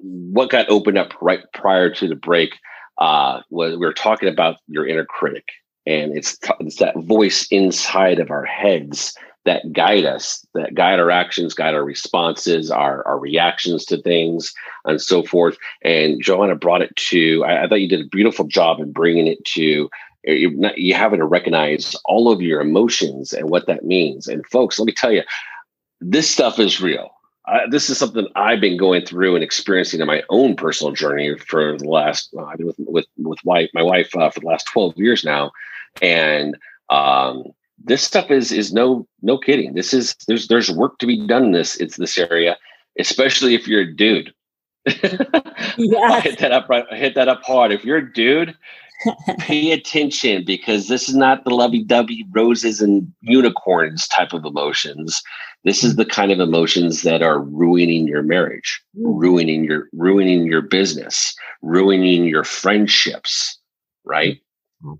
what 0.00 0.48
got 0.48 0.70
opened 0.70 0.96
up 0.96 1.12
right 1.20 1.40
prior 1.52 1.90
to 1.90 2.08
the 2.08 2.16
break 2.16 2.54
uh, 2.96 3.42
was 3.50 3.72
we 3.72 3.84
were 3.84 3.92
talking 3.92 4.30
about 4.30 4.56
your 4.66 4.86
inner 4.86 5.04
critic. 5.04 5.44
And 5.84 6.16
it's, 6.16 6.38
t- 6.38 6.54
it's 6.60 6.76
that 6.76 6.96
voice 7.00 7.46
inside 7.50 8.18
of 8.18 8.30
our 8.30 8.46
heads 8.46 9.14
that 9.44 9.72
guide 9.72 10.04
us, 10.04 10.46
that 10.54 10.74
guide 10.74 11.00
our 11.00 11.10
actions, 11.10 11.54
guide 11.54 11.74
our 11.74 11.84
responses, 11.84 12.70
our, 12.70 13.06
our 13.06 13.18
reactions 13.18 13.84
to 13.86 14.00
things, 14.02 14.54
and 14.84 15.00
so 15.00 15.22
forth. 15.22 15.56
And 15.82 16.22
Joanna 16.22 16.54
brought 16.54 16.82
it 16.82 16.94
to, 16.96 17.44
I, 17.44 17.64
I 17.64 17.68
thought 17.68 17.80
you 17.80 17.88
did 17.88 18.06
a 18.06 18.08
beautiful 18.08 18.46
job 18.46 18.80
in 18.80 18.92
bringing 18.92 19.26
it 19.26 19.44
to 19.46 19.62
you, 19.62 19.90
you 20.76 20.94
having 20.94 21.18
to 21.18 21.26
recognize 21.26 21.96
all 22.04 22.30
of 22.30 22.40
your 22.40 22.60
emotions 22.60 23.32
and 23.32 23.50
what 23.50 23.66
that 23.66 23.84
means. 23.84 24.28
And 24.28 24.46
folks, 24.46 24.78
let 24.78 24.86
me 24.86 24.92
tell 24.92 25.10
you, 25.10 25.22
this 26.00 26.30
stuff 26.30 26.58
is 26.58 26.80
real. 26.80 27.10
Uh, 27.48 27.66
this 27.68 27.90
is 27.90 27.98
something 27.98 28.28
I've 28.36 28.60
been 28.60 28.76
going 28.76 29.04
through 29.04 29.34
and 29.34 29.42
experiencing 29.42 30.00
in 30.00 30.06
my 30.06 30.22
own 30.30 30.54
personal 30.54 30.92
journey 30.92 31.36
for 31.36 31.76
the 31.76 31.88
last. 31.88 32.32
Uh, 32.36 32.44
I've 32.44 32.58
been 32.58 32.68
with 32.68 32.76
with 32.78 33.06
with 33.18 33.44
wife, 33.44 33.68
my 33.74 33.82
wife 33.82 34.14
uh, 34.14 34.30
for 34.30 34.38
the 34.38 34.46
last 34.46 34.68
twelve 34.72 34.96
years 34.96 35.24
now, 35.24 35.50
and 36.00 36.56
um, 36.88 37.52
this 37.84 38.02
stuff 38.02 38.30
is 38.30 38.52
is 38.52 38.72
no 38.72 39.06
no 39.22 39.38
kidding. 39.38 39.74
This 39.74 39.92
is 39.92 40.14
there's 40.26 40.48
there's 40.48 40.70
work 40.70 40.98
to 40.98 41.06
be 41.06 41.26
done 41.26 41.44
in 41.46 41.52
this 41.52 41.76
it's 41.76 41.96
this 41.96 42.18
area, 42.18 42.56
especially 42.98 43.54
if 43.54 43.66
you're 43.66 43.82
a 43.82 43.94
dude. 43.94 44.32
yeah, 44.86 46.20
hit 46.20 46.38
that 46.40 46.52
up 46.52 46.68
right. 46.68 46.84
Hit 46.90 47.14
that 47.14 47.28
up 47.28 47.42
hard. 47.44 47.72
If 47.72 47.84
you're 47.84 47.98
a 47.98 48.12
dude, 48.12 48.56
pay 49.38 49.70
attention 49.72 50.44
because 50.44 50.88
this 50.88 51.08
is 51.08 51.14
not 51.14 51.44
the 51.44 51.54
lovey-dovey 51.54 52.26
roses 52.32 52.80
and 52.80 53.12
unicorns 53.20 54.08
type 54.08 54.32
of 54.32 54.44
emotions. 54.44 55.22
This 55.64 55.84
is 55.84 55.94
the 55.96 56.04
kind 56.04 56.32
of 56.32 56.40
emotions 56.40 57.02
that 57.02 57.22
are 57.22 57.40
ruining 57.40 58.08
your 58.08 58.22
marriage, 58.22 58.82
mm. 58.98 59.20
ruining 59.20 59.64
your 59.64 59.88
ruining 59.92 60.46
your 60.46 60.62
business, 60.62 61.34
ruining 61.62 62.24
your 62.24 62.44
friendships, 62.44 63.58
right? 64.04 64.40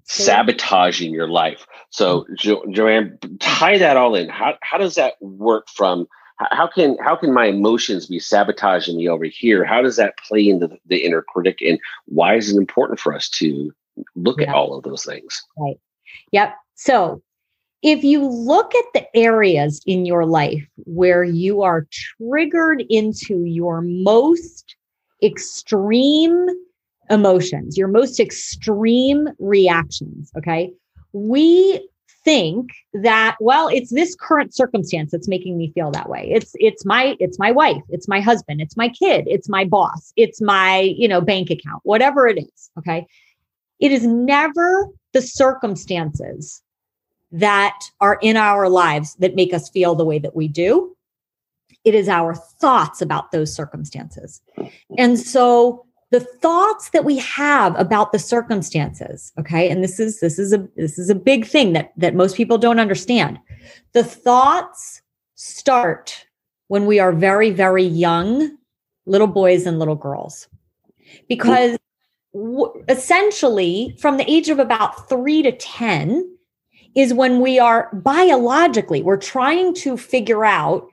Sabotaging 0.04 1.12
your 1.12 1.28
life. 1.28 1.66
So, 1.90 2.20
mm. 2.20 2.36
jo- 2.36 2.64
Joanne, 2.70 3.18
tie 3.40 3.78
that 3.78 3.96
all 3.96 4.14
in. 4.14 4.28
How 4.28 4.54
how 4.62 4.78
does 4.78 4.94
that 4.96 5.14
work? 5.20 5.68
From 5.68 6.06
how 6.36 6.66
can 6.66 6.96
how 7.00 7.16
can 7.16 7.32
my 7.32 7.46
emotions 7.46 8.06
be 8.06 8.18
sabotaging 8.18 8.96
me 8.96 9.08
over 9.08 9.24
here? 9.24 9.64
How 9.64 9.82
does 9.82 9.96
that 9.96 10.16
play 10.18 10.48
into 10.48 10.68
the, 10.68 10.78
the 10.86 11.04
inner 11.04 11.22
critic, 11.22 11.58
and 11.60 11.78
why 12.06 12.36
is 12.36 12.50
it 12.52 12.56
important 12.56 13.00
for 13.00 13.14
us 13.14 13.28
to 13.30 13.72
look 14.16 14.40
at 14.40 14.48
all 14.48 14.76
of 14.76 14.84
those 14.84 15.04
things? 15.04 15.42
Right. 15.56 15.78
Yep. 16.32 16.54
So. 16.74 17.22
If 17.84 18.04
you 18.04 18.24
look 18.24 18.72
at 18.76 18.84
the 18.94 19.16
areas 19.16 19.82
in 19.86 20.06
your 20.06 20.24
life 20.24 20.64
where 20.84 21.24
you 21.24 21.62
are 21.62 21.88
triggered 21.90 22.84
into 22.88 23.44
your 23.44 23.80
most 23.80 24.76
extreme 25.20 26.46
emotions, 27.12 27.76
your 27.76 27.88
most 27.88 28.18
extreme 28.18 29.28
reactions. 29.38 30.32
Okay. 30.36 30.72
We 31.12 31.88
think 32.24 32.70
that 32.94 33.36
well 33.40 33.68
it's 33.68 33.90
this 33.90 34.14
current 34.14 34.54
circumstance 34.54 35.10
that's 35.10 35.26
making 35.26 35.58
me 35.58 35.72
feel 35.74 35.90
that 35.90 36.08
way 36.08 36.30
it's 36.32 36.52
it's 36.54 36.84
my 36.84 37.16
it's 37.18 37.36
my 37.36 37.50
wife 37.50 37.82
it's 37.88 38.06
my 38.06 38.20
husband 38.20 38.60
it's 38.60 38.76
my 38.76 38.88
kid 38.88 39.24
it's 39.26 39.48
my 39.48 39.64
boss 39.64 40.12
it's 40.16 40.40
my 40.40 40.80
you 40.96 41.08
know 41.08 41.20
bank 41.20 41.50
account 41.50 41.80
whatever 41.82 42.28
it 42.28 42.38
is 42.38 42.70
okay 42.78 43.04
it 43.80 43.90
is 43.90 44.06
never 44.06 44.86
the 45.12 45.20
circumstances 45.20 46.62
that 47.32 47.76
are 48.00 48.18
in 48.22 48.36
our 48.36 48.68
lives 48.68 49.16
that 49.16 49.34
make 49.34 49.52
us 49.52 49.68
feel 49.68 49.96
the 49.96 50.04
way 50.04 50.20
that 50.20 50.36
we 50.36 50.46
do 50.46 50.96
it 51.84 51.92
is 51.92 52.08
our 52.08 52.36
thoughts 52.36 53.02
about 53.02 53.32
those 53.32 53.52
circumstances 53.52 54.40
and 54.96 55.18
so 55.18 55.84
the 56.12 56.20
thoughts 56.20 56.90
that 56.90 57.06
we 57.06 57.16
have 57.16 57.74
about 57.80 58.12
the 58.12 58.18
circumstances 58.18 59.32
okay? 59.40 59.70
And 59.70 59.82
this 59.82 59.98
is 59.98 60.20
this 60.20 60.38
is 60.38 60.52
a 60.52 60.68
this 60.76 60.98
is 60.98 61.08
a 61.10 61.14
big 61.14 61.46
thing 61.46 61.72
that 61.72 61.92
that 61.96 62.14
most 62.14 62.36
people 62.36 62.58
don't 62.58 62.78
understand. 62.78 63.38
The 63.92 64.04
thoughts 64.04 65.00
start 65.34 66.26
when 66.68 66.86
we 66.86 67.00
are 67.00 67.12
very 67.12 67.50
very 67.50 67.84
young 67.84 68.56
little 69.06 69.26
boys 69.26 69.66
and 69.66 69.78
little 69.78 69.96
girls. 69.96 70.48
Because 71.28 71.78
w- 72.34 72.84
essentially 72.88 73.96
from 73.98 74.18
the 74.18 74.30
age 74.30 74.50
of 74.50 74.58
about 74.58 75.08
3 75.08 75.42
to 75.42 75.52
10 75.52 76.36
is 76.94 77.14
when 77.14 77.40
we 77.40 77.58
are 77.58 77.88
biologically 77.94 79.02
we're 79.02 79.16
trying 79.16 79.74
to 79.74 79.96
figure 79.96 80.44
out 80.44 80.86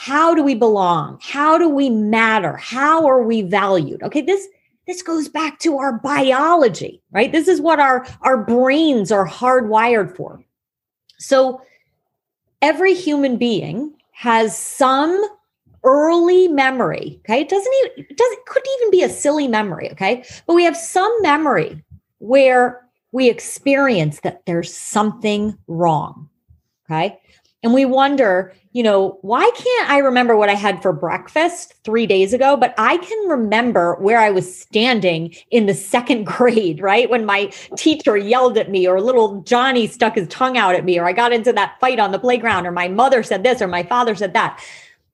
how 0.00 0.34
do 0.34 0.42
we 0.42 0.54
belong? 0.54 1.18
How 1.20 1.58
do 1.58 1.68
we 1.68 1.90
matter? 1.90 2.56
How 2.56 3.06
are 3.06 3.22
we 3.22 3.42
valued? 3.42 4.02
Okay 4.02 4.22
this 4.22 4.48
this 4.86 5.02
goes 5.02 5.28
back 5.28 5.58
to 5.58 5.76
our 5.76 5.92
biology 5.92 7.02
right? 7.12 7.30
This 7.30 7.48
is 7.48 7.60
what 7.60 7.78
our 7.78 8.06
our 8.22 8.42
brains 8.42 9.12
are 9.12 9.28
hardwired 9.28 10.16
for. 10.16 10.42
So 11.18 11.60
every 12.62 12.94
human 12.94 13.36
being 13.36 13.92
has 14.12 14.56
some 14.56 15.22
early 15.84 16.48
memory 16.48 17.20
okay? 17.24 17.42
It 17.42 17.50
doesn't 17.50 17.74
even 17.80 18.06
it 18.10 18.16
doesn't 18.16 18.46
could 18.46 18.64
even 18.78 18.90
be 18.90 19.02
a 19.02 19.10
silly 19.10 19.48
memory 19.48 19.90
okay? 19.90 20.24
But 20.46 20.54
we 20.54 20.64
have 20.64 20.78
some 20.78 21.14
memory 21.20 21.84
where 22.20 22.88
we 23.12 23.28
experience 23.28 24.20
that 24.20 24.46
there's 24.46 24.74
something 24.74 25.58
wrong 25.68 26.30
okay 26.86 27.20
and 27.62 27.74
we 27.74 27.84
wonder, 27.84 28.54
you 28.72 28.82
know, 28.82 29.18
why 29.20 29.50
can't 29.54 29.90
I 29.90 29.98
remember 29.98 30.34
what 30.34 30.48
I 30.48 30.54
had 30.54 30.80
for 30.80 30.92
breakfast 30.94 31.74
three 31.84 32.06
days 32.06 32.32
ago? 32.32 32.56
But 32.56 32.74
I 32.78 32.96
can 32.96 33.28
remember 33.28 33.96
where 33.96 34.18
I 34.18 34.30
was 34.30 34.58
standing 34.58 35.34
in 35.50 35.66
the 35.66 35.74
second 35.74 36.24
grade, 36.26 36.80
right? 36.80 37.10
When 37.10 37.26
my 37.26 37.46
teacher 37.76 38.16
yelled 38.16 38.56
at 38.56 38.70
me, 38.70 38.86
or 38.88 39.00
little 39.00 39.42
Johnny 39.42 39.86
stuck 39.86 40.14
his 40.14 40.28
tongue 40.28 40.56
out 40.56 40.74
at 40.74 40.84
me, 40.84 40.98
or 40.98 41.06
I 41.06 41.12
got 41.12 41.32
into 41.32 41.52
that 41.52 41.78
fight 41.80 41.98
on 41.98 42.12
the 42.12 42.18
playground, 42.18 42.66
or 42.66 42.72
my 42.72 42.88
mother 42.88 43.22
said 43.22 43.42
this, 43.42 43.60
or 43.60 43.68
my 43.68 43.82
father 43.82 44.14
said 44.14 44.32
that. 44.32 44.62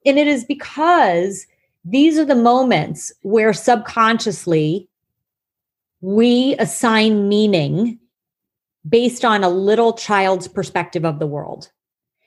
And 0.05 0.19
it 0.19 0.29
is 0.29 0.45
because 0.45 1.47
these 1.85 2.17
are 2.17 2.25
the 2.25 2.37
moments 2.37 3.13
where 3.23 3.53
subconsciously 3.53 4.89
we 6.01 6.55
assign 6.59 7.29
meaning 7.29 7.99
based 8.89 9.25
on 9.25 9.43
a 9.43 9.49
little 9.49 9.95
child's 9.95 10.47
perspective 10.47 11.05
of 11.05 11.19
the 11.19 11.27
world. 11.27 11.71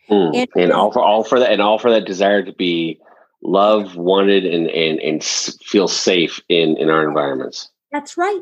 Mm. 0.10 0.36
And, 0.36 0.50
and 0.56 0.72
all 0.72 0.92
for 0.92 1.04
all 1.04 1.24
for 1.24 1.40
that 1.40 1.52
and 1.52 1.62
all 1.62 1.78
for 1.78 1.92
that 1.92 2.06
desire 2.06 2.44
to 2.44 2.54
be 2.54 3.00
loved, 3.42 3.96
wanted, 3.96 4.46
and 4.46 4.68
and 4.68 5.00
and 5.00 5.24
feel 5.24 5.88
safe 5.88 6.42
in 6.50 6.78
in 6.78 6.90
our 6.90 7.08
environments. 7.08 7.70
That's 7.92 8.18
right. 8.18 8.42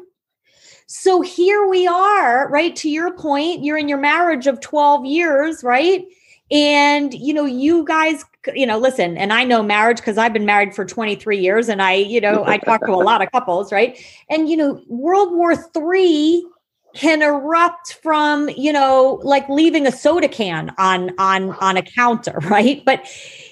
So 0.88 1.22
here 1.22 1.68
we 1.68 1.86
are, 1.86 2.50
right? 2.50 2.76
To 2.78 2.90
your 2.90 3.12
point, 3.14 3.64
you're 3.64 3.78
in 3.78 3.90
your 3.90 3.98
marriage 3.98 4.48
of 4.48 4.62
12 4.62 5.06
years, 5.06 5.62
right? 5.62 6.06
And 6.50 7.14
you 7.14 7.34
know, 7.34 7.44
you 7.44 7.84
guys, 7.84 8.24
you 8.56 8.66
know, 8.66 8.78
listen, 8.78 9.18
and 9.18 9.34
I 9.34 9.44
know 9.44 9.62
marriage 9.62 9.98
because 9.98 10.18
I've 10.18 10.32
been 10.32 10.46
married 10.46 10.74
for 10.74 10.86
23 10.86 11.38
years 11.38 11.68
and 11.68 11.82
I, 11.82 11.96
you 11.96 12.22
know, 12.22 12.46
I 12.46 12.58
talk 12.58 12.86
to 12.86 12.94
a 12.94 12.96
lot 12.96 13.22
of 13.22 13.30
couples, 13.34 13.74
right? 13.74 14.00
And 14.30 14.50
you 14.50 14.56
know, 14.56 14.82
World 14.88 15.36
War 15.36 15.58
Three 15.58 16.48
can 16.94 17.22
erupt 17.22 18.00
from 18.01 18.50
you 18.50 18.74
know 18.74 19.20
like 19.24 19.48
leaving 19.50 19.86
a 19.86 19.91
soda 19.91 20.27
can 20.27 20.74
on 20.77 21.12
on 21.20 21.51
on 21.56 21.77
a 21.77 21.82
counter 21.82 22.39
right? 22.44 22.84
But 22.86 23.08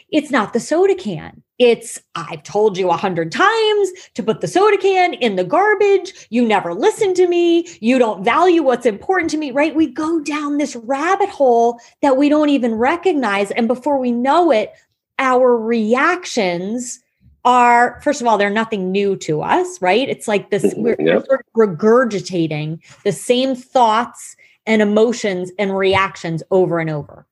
it's 0.09 0.31
not 0.31 0.53
the 0.53 0.59
soda 0.59 0.95
can. 0.95 1.41
It's 1.57 2.01
i've 2.15 2.43
told 2.43 2.77
you 2.77 2.89
a 2.89 2.97
hundred 2.97 3.31
times 3.31 3.91
to 4.15 4.23
put 4.23 4.41
the 4.41 4.47
soda 4.47 4.77
can 4.77 5.13
in 5.15 5.35
the 5.35 5.43
garbage. 5.43 6.27
You 6.29 6.45
never 6.45 6.73
listen 6.73 7.13
to 7.15 7.27
me. 7.27 7.67
You 7.79 7.99
don't 7.99 8.23
value 8.23 8.63
what's 8.63 8.85
important 8.85 9.31
to 9.31 9.37
me 9.37 9.51
right? 9.51 9.75
We 9.75 9.87
go 9.87 10.19
down 10.19 10.57
this 10.57 10.75
rabbit 10.75 11.29
hole 11.29 11.79
that 12.01 12.17
we 12.17 12.29
don't 12.29 12.49
even 12.49 12.75
recognize. 12.75 13.51
And 13.51 13.67
before 13.67 13.99
we 13.99 14.11
know 14.11 14.51
it 14.51 14.73
our 15.17 15.57
reactions 15.57 16.99
are 17.45 17.99
first 18.01 18.21
of 18.21 18.27
all 18.27 18.37
they're 18.37 18.49
nothing 18.49 18.91
new 18.91 19.15
to 19.15 19.41
us 19.41 19.81
right 19.81 20.09
it's 20.09 20.27
like 20.27 20.49
this 20.49 20.63
mm-hmm. 20.63 20.81
we're, 20.81 20.95
yep. 20.99 21.15
we're, 21.15 21.25
sort 21.25 21.39
of 21.39 21.53
regurgitating 21.53 22.79
the 23.03 23.11
same 23.11 23.55
thoughts 23.55 24.35
and 24.65 24.81
emotions 24.81 25.51
and 25.57 25.77
reactions 25.77 26.41
over 26.51 26.79
and 26.79 26.89
over 26.89 27.25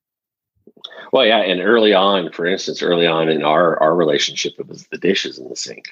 well 1.11 1.25
yeah 1.25 1.39
and 1.39 1.61
early 1.61 1.93
on 1.93 2.31
for 2.31 2.45
instance 2.45 2.81
early 2.81 3.07
on 3.07 3.27
in 3.27 3.43
our 3.43 3.81
our 3.81 3.95
relationship 3.95 4.53
it 4.59 4.67
was 4.67 4.87
the 4.87 4.97
dishes 4.97 5.39
in 5.39 5.49
the 5.49 5.55
sink 5.55 5.85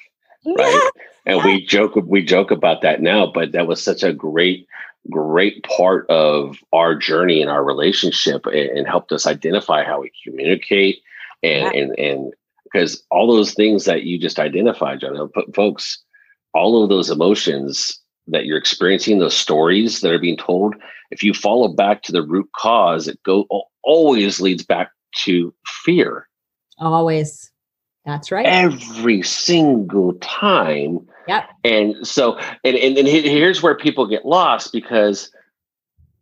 right 0.46 0.56
yeah. 0.56 1.02
and 1.26 1.38
yeah. 1.38 1.44
we 1.44 1.66
joke 1.66 1.94
we 2.06 2.24
joke 2.24 2.50
about 2.50 2.80
that 2.80 3.02
now 3.02 3.26
but 3.26 3.52
that 3.52 3.66
was 3.66 3.82
such 3.82 4.02
a 4.02 4.12
great 4.12 4.66
great 5.10 5.64
part 5.64 6.08
of 6.08 6.58
our 6.72 6.94
journey 6.94 7.42
and 7.42 7.50
our 7.50 7.64
relationship 7.64 8.46
and, 8.46 8.54
and 8.54 8.86
helped 8.86 9.10
us 9.10 9.26
identify 9.26 9.82
how 9.82 10.00
we 10.00 10.12
communicate 10.22 11.02
and, 11.42 11.74
yeah. 11.74 11.80
and 11.80 11.98
and 11.98 12.34
because 12.72 13.02
all 13.10 13.34
those 13.34 13.54
things 13.54 13.84
that 13.84 14.04
you 14.04 14.18
just 14.18 14.38
identified, 14.38 15.00
John, 15.00 15.30
folks, 15.54 16.02
all 16.54 16.82
of 16.82 16.88
those 16.88 17.10
emotions 17.10 17.98
that 18.28 18.46
you're 18.46 18.58
experiencing, 18.58 19.18
those 19.18 19.36
stories 19.36 20.00
that 20.00 20.12
are 20.12 20.18
being 20.18 20.36
told, 20.36 20.74
if 21.10 21.22
you 21.22 21.34
follow 21.34 21.68
back 21.68 22.02
to 22.02 22.12
the 22.12 22.22
root 22.22 22.48
cause, 22.56 23.08
it 23.08 23.22
go 23.24 23.46
always 23.82 24.40
leads 24.40 24.64
back 24.64 24.90
to 25.24 25.52
fear. 25.66 26.28
Always. 26.78 27.50
That's 28.04 28.32
right. 28.32 28.46
Every 28.46 29.22
single 29.22 30.14
time. 30.14 31.06
Yep. 31.28 31.44
And 31.64 32.06
so, 32.06 32.36
and, 32.64 32.76
and, 32.76 32.98
and 32.98 33.06
here's 33.06 33.62
where 33.62 33.76
people 33.76 34.08
get 34.08 34.24
lost 34.24 34.72
because 34.72 35.30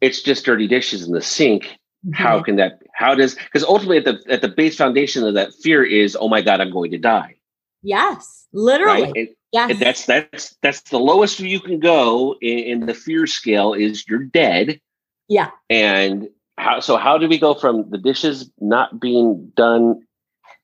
it's 0.00 0.22
just 0.22 0.44
dirty 0.44 0.66
dishes 0.66 1.06
in 1.06 1.12
the 1.12 1.22
sink 1.22 1.78
Mm-hmm. 2.06 2.22
How 2.22 2.42
can 2.42 2.56
that? 2.56 2.80
How 3.00 3.14
does? 3.14 3.34
Because 3.34 3.64
ultimately, 3.64 3.96
at 3.96 4.04
the 4.04 4.20
at 4.30 4.42
the 4.42 4.48
base 4.48 4.76
foundation 4.76 5.26
of 5.26 5.32
that 5.32 5.54
fear 5.54 5.82
is, 5.82 6.18
oh 6.20 6.28
my 6.28 6.42
god, 6.42 6.60
I'm 6.60 6.70
going 6.70 6.90
to 6.90 6.98
die. 6.98 7.36
Yes, 7.82 8.46
literally. 8.52 9.04
Right? 9.04 9.16
And, 9.16 9.28
yes. 9.52 9.70
And 9.70 9.80
that's 9.80 10.04
that's 10.04 10.56
that's 10.60 10.82
the 10.82 10.98
lowest 10.98 11.40
you 11.40 11.60
can 11.60 11.80
go 11.80 12.36
in, 12.42 12.58
in 12.58 12.86
the 12.86 12.92
fear 12.92 13.26
scale 13.26 13.72
is 13.72 14.04
you're 14.06 14.24
dead. 14.24 14.82
Yeah. 15.28 15.48
And 15.70 16.28
how? 16.58 16.80
So 16.80 16.98
how 16.98 17.16
do 17.16 17.26
we 17.26 17.38
go 17.38 17.54
from 17.54 17.88
the 17.88 17.96
dishes 17.96 18.50
not 18.60 19.00
being 19.00 19.50
done 19.56 20.02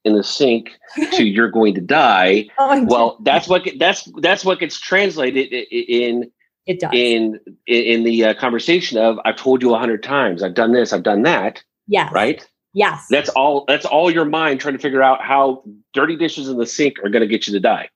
in 0.04 0.12
the 0.12 0.22
sink 0.22 0.72
to 1.14 1.24
you're 1.24 1.50
going 1.50 1.74
to 1.76 1.80
die? 1.80 2.48
oh 2.58 2.84
well, 2.84 3.16
that's 3.22 3.48
what 3.48 3.66
that's 3.78 4.06
that's 4.20 4.44
what 4.44 4.60
gets 4.60 4.78
translated 4.78 5.50
in 5.70 6.30
it 6.66 6.80
does 6.80 6.90
in 6.92 7.40
in 7.66 8.04
the 8.04 8.26
uh, 8.26 8.34
conversation 8.34 8.98
of 8.98 9.18
I've 9.24 9.36
told 9.36 9.62
you 9.62 9.74
a 9.74 9.78
hundred 9.78 10.02
times, 10.02 10.42
I've 10.42 10.52
done 10.52 10.72
this, 10.72 10.92
I've 10.92 11.02
done 11.02 11.22
that. 11.22 11.62
Yes. 11.86 12.12
Right. 12.12 12.46
Yes. 12.72 13.06
That's 13.08 13.30
all. 13.30 13.64
That's 13.66 13.86
all 13.86 14.10
your 14.10 14.24
mind 14.26 14.60
trying 14.60 14.74
to 14.74 14.80
figure 14.80 15.02
out 15.02 15.22
how 15.22 15.62
dirty 15.94 16.16
dishes 16.16 16.48
in 16.48 16.58
the 16.58 16.66
sink 16.66 16.98
are 17.02 17.08
going 17.08 17.22
to 17.22 17.26
get 17.26 17.46
you 17.46 17.52
to 17.54 17.60
die. 17.60 17.88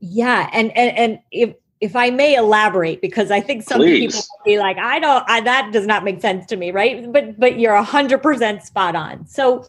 Yeah, 0.00 0.48
and 0.52 0.74
and 0.76 0.96
and 0.96 1.18
if 1.30 1.54
if 1.80 1.94
I 1.94 2.10
may 2.10 2.34
elaborate, 2.34 3.02
because 3.02 3.30
I 3.30 3.40
think 3.40 3.62
some 3.62 3.78
Please. 3.78 4.14
people 4.14 4.26
be 4.44 4.58
like, 4.58 4.78
I 4.78 4.98
don't, 4.98 5.22
I, 5.28 5.42
that 5.42 5.70
does 5.72 5.86
not 5.86 6.04
make 6.04 6.20
sense 6.22 6.46
to 6.46 6.56
me, 6.56 6.70
right? 6.70 7.12
But 7.12 7.38
but 7.38 7.58
you're 7.58 7.74
a 7.74 7.82
hundred 7.82 8.22
percent 8.22 8.62
spot 8.62 8.96
on. 8.96 9.26
So 9.26 9.66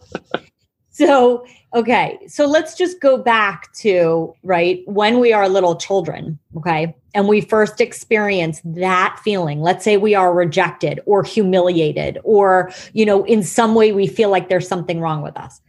so 0.95 1.45
okay, 1.73 2.17
so 2.25 2.45
let's 2.45 2.73
just 2.73 3.01
go 3.01 3.17
back 3.17 3.73
to 3.73 4.33
right 4.43 4.81
when 4.85 5.19
we 5.19 5.33
are 5.33 5.49
little 5.49 5.75
children, 5.75 6.39
okay, 6.55 6.95
and 7.13 7.27
we 7.27 7.41
first 7.41 7.81
experience 7.81 8.61
that 8.63 9.19
feeling. 9.21 9.59
Let's 9.59 9.83
say 9.83 9.97
we 9.97 10.15
are 10.15 10.33
rejected 10.33 11.01
or 11.05 11.21
humiliated 11.21 12.17
or 12.23 12.71
you 12.93 13.05
know 13.05 13.25
in 13.25 13.43
some 13.43 13.75
way 13.75 13.91
we 13.91 14.07
feel 14.07 14.29
like 14.29 14.47
there's 14.47 14.69
something 14.69 15.01
wrong 15.01 15.21
with 15.21 15.35
us. 15.35 15.59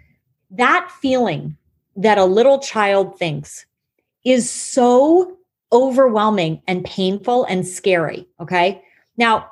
That 0.53 0.89
feeling 1.01 1.57
that 1.97 2.19
a 2.19 2.25
little 2.25 2.61
child 2.61 3.19
thinks 3.19 3.67
is 4.25 4.49
so 4.49 5.37
overwhelming 5.73 6.63
and 6.69 6.85
painful 6.85 7.43
and 7.47 7.67
scary 7.67 8.29
okay? 8.41 8.81
Now 9.17 9.51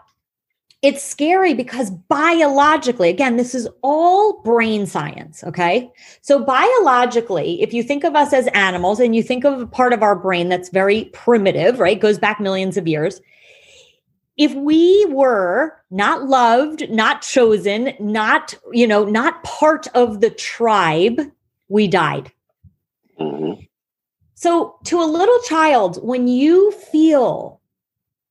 it's 0.85 1.03
scary 1.03 1.55
because 1.55 1.91
biologically, 1.91 3.09
again, 3.09 3.39
this 3.39 3.55
is 3.55 3.67
all 3.81 4.43
brain 4.43 4.85
science. 4.85 5.43
Okay. 5.43 5.91
So, 6.21 6.45
biologically, 6.45 7.63
if 7.63 7.73
you 7.73 7.83
think 7.83 8.05
of 8.05 8.15
us 8.15 8.35
as 8.35 8.49
animals 8.49 9.01
and 9.01 9.17
you 9.17 9.23
think 9.23 9.45
of 9.45 9.63
a 9.63 9.67
part 9.67 9.95
of 9.95 10.03
our 10.03 10.15
brain 10.15 10.51
that's 10.51 10.69
very 10.69 11.07
primitive, 11.07 11.81
right, 11.81 11.99
goes 11.99 12.19
back 12.19 12.39
millions 12.39 12.77
of 12.77 12.87
years. 12.87 13.23
If 14.37 14.53
we 14.53 15.07
were 15.07 15.75
not 15.91 16.25
loved, 16.25 16.91
not 16.91 17.23
chosen, 17.23 17.95
not, 17.99 18.55
you 18.71 18.87
know, 18.87 19.07
not 19.07 19.43
part 19.43 19.87
of 19.95 20.21
the 20.21 20.31
tribe, 20.31 21.19
we 21.69 21.89
died. 21.89 22.31
Mm-hmm. 23.19 23.63
So, 24.35 24.77
to 24.85 25.01
a 25.01 25.09
little 25.09 25.39
child, 25.49 26.07
when 26.07 26.29
you 26.29 26.73
feel 26.73 27.63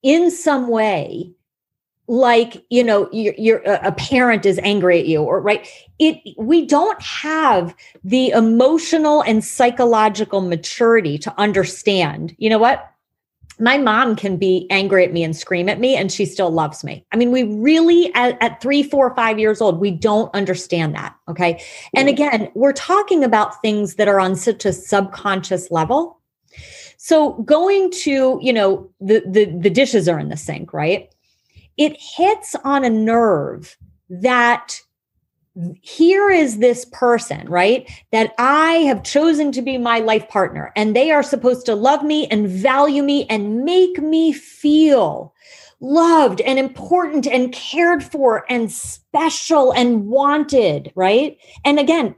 in 0.03 0.29
some 0.29 0.67
way 0.67 1.33
like 2.13 2.63
you 2.69 2.83
know 2.83 3.09
you're, 3.11 3.33
you're, 3.39 3.61
a 3.65 3.91
parent 3.93 4.45
is 4.45 4.59
angry 4.61 4.99
at 4.99 5.07
you 5.07 5.23
or 5.23 5.41
right? 5.41 5.67
It 5.97 6.19
we 6.37 6.63
don't 6.63 7.01
have 7.01 7.75
the 8.03 8.29
emotional 8.29 9.23
and 9.23 9.43
psychological 9.43 10.41
maturity 10.41 11.17
to 11.17 11.33
understand. 11.39 12.35
You 12.37 12.51
know 12.51 12.59
what? 12.59 12.87
My 13.59 13.79
mom 13.79 14.15
can 14.15 14.37
be 14.37 14.67
angry 14.69 15.03
at 15.03 15.11
me 15.11 15.23
and 15.23 15.35
scream 15.35 15.69
at 15.69 15.79
me 15.79 15.95
and 15.95 16.11
she 16.11 16.27
still 16.27 16.51
loves 16.51 16.83
me. 16.83 17.03
I 17.11 17.17
mean 17.17 17.31
we 17.31 17.43
really 17.45 18.13
at, 18.13 18.37
at 18.43 18.61
three 18.61 18.83
four 18.83 19.15
five 19.15 19.39
years 19.39 19.59
old 19.59 19.79
we 19.79 19.89
don't 19.89 20.33
understand 20.35 20.93
that 20.93 21.15
okay? 21.27 21.63
And 21.95 22.09
again 22.09 22.51
we're 22.53 22.73
talking 22.73 23.23
about 23.23 23.59
things 23.63 23.95
that 23.95 24.07
are 24.07 24.19
on 24.19 24.35
such 24.35 24.65
a 24.65 24.73
subconscious 24.73 25.71
level. 25.71 26.19
So 26.97 27.33
going 27.41 27.89
to 28.03 28.37
you 28.39 28.53
know 28.53 28.87
the 29.01 29.23
the, 29.27 29.45
the 29.45 29.71
dishes 29.71 30.07
are 30.07 30.19
in 30.19 30.29
the 30.29 30.37
sink 30.37 30.73
right 30.73 31.09
it 31.77 31.97
hits 31.99 32.55
on 32.63 32.83
a 32.83 32.89
nerve 32.89 33.77
that 34.09 34.79
here 35.81 36.31
is 36.31 36.57
this 36.57 36.85
person, 36.85 37.47
right? 37.47 37.89
That 38.11 38.33
I 38.39 38.73
have 38.87 39.03
chosen 39.03 39.51
to 39.51 39.61
be 39.61 39.77
my 39.77 39.99
life 39.99 40.27
partner, 40.29 40.71
and 40.75 40.95
they 40.95 41.11
are 41.11 41.23
supposed 41.23 41.65
to 41.67 41.75
love 41.75 42.03
me 42.03 42.27
and 42.27 42.47
value 42.47 43.03
me 43.03 43.25
and 43.29 43.63
make 43.63 43.99
me 43.99 44.33
feel 44.33 45.33
loved 45.79 46.41
and 46.41 46.57
important 46.57 47.27
and 47.27 47.51
cared 47.51 48.03
for 48.03 48.45
and 48.49 48.71
special 48.71 49.71
and 49.73 50.07
wanted, 50.07 50.91
right? 50.95 51.37
And 51.65 51.77
again, 51.79 52.15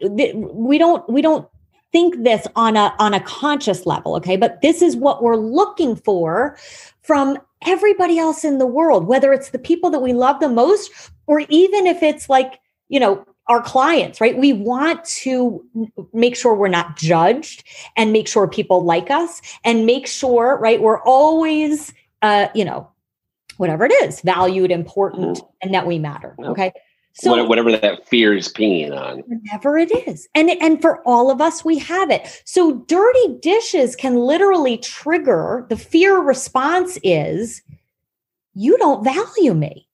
we 0.53 0.77
don't 0.77 1.07
we 1.09 1.21
don't 1.21 1.47
think 1.91 2.23
this 2.23 2.47
on 2.55 2.77
a 2.77 2.93
on 2.99 3.13
a 3.13 3.19
conscious 3.21 3.85
level, 3.85 4.15
okay? 4.15 4.37
But 4.37 4.61
this 4.61 4.81
is 4.81 4.95
what 4.95 5.23
we're 5.23 5.35
looking 5.35 5.95
for 5.95 6.57
from 7.01 7.37
everybody 7.65 8.17
else 8.17 8.43
in 8.43 8.57
the 8.57 8.67
world, 8.67 9.07
whether 9.07 9.33
it's 9.33 9.49
the 9.49 9.59
people 9.59 9.89
that 9.91 10.01
we 10.01 10.13
love 10.13 10.39
the 10.39 10.49
most, 10.49 10.91
or 11.27 11.41
even 11.49 11.87
if 11.87 12.03
it's 12.03 12.29
like, 12.29 12.59
you 12.89 12.99
know, 12.99 13.25
our 13.47 13.61
clients, 13.61 14.19
right? 14.19 14.37
We 14.37 14.53
want 14.53 15.05
to 15.05 15.63
make 16.13 16.35
sure 16.35 16.55
we're 16.55 16.67
not 16.67 16.97
judged 16.97 17.63
and 17.95 18.11
make 18.11 18.27
sure 18.27 18.47
people 18.47 18.83
like 18.83 19.11
us 19.11 19.41
and 19.63 19.85
make 19.85 20.07
sure, 20.07 20.57
right? 20.57 20.81
We're 20.81 21.01
always, 21.01 21.93
uh, 22.23 22.47
you 22.55 22.65
know, 22.65 22.89
whatever 23.57 23.85
it 23.85 23.91
is, 24.03 24.21
valued, 24.21 24.71
important, 24.71 25.37
mm-hmm. 25.37 25.47
and 25.61 25.73
that 25.73 25.85
we 25.85 25.99
matter. 25.99 26.35
Okay. 26.39 26.73
So 27.17 27.45
whatever 27.45 27.71
that 27.71 28.05
fear 28.07 28.33
is 28.33 28.49
pinging 28.49 28.91
on. 28.91 29.19
Whatever 29.19 29.77
it 29.77 29.89
is. 30.05 30.27
And 30.35 30.49
and 30.49 30.81
for 30.81 31.01
all 31.07 31.31
of 31.31 31.39
us 31.39 31.63
we 31.63 31.77
have 31.79 32.11
it. 32.11 32.41
So 32.45 32.79
dirty 32.87 33.37
dishes 33.41 33.95
can 33.95 34.17
literally 34.17 34.77
trigger 34.77 35.65
the 35.69 35.77
fear 35.77 36.19
response 36.19 36.99
is 37.03 37.61
you 38.53 38.77
don't 38.77 39.03
value 39.03 39.53
me. 39.53 39.87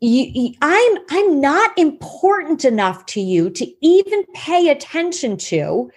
you, 0.00 0.30
you, 0.34 0.54
I'm 0.60 0.98
I'm 1.10 1.40
not 1.40 1.76
important 1.78 2.64
enough 2.64 3.06
to 3.06 3.20
you 3.20 3.50
to 3.50 3.66
even 3.80 4.24
pay 4.34 4.68
attention 4.68 5.36
to 5.38 5.90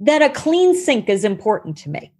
that 0.00 0.22
a 0.22 0.30
clean 0.30 0.74
sink 0.74 1.08
is 1.08 1.24
important 1.24 1.76
to 1.78 1.90
me. 1.90 2.12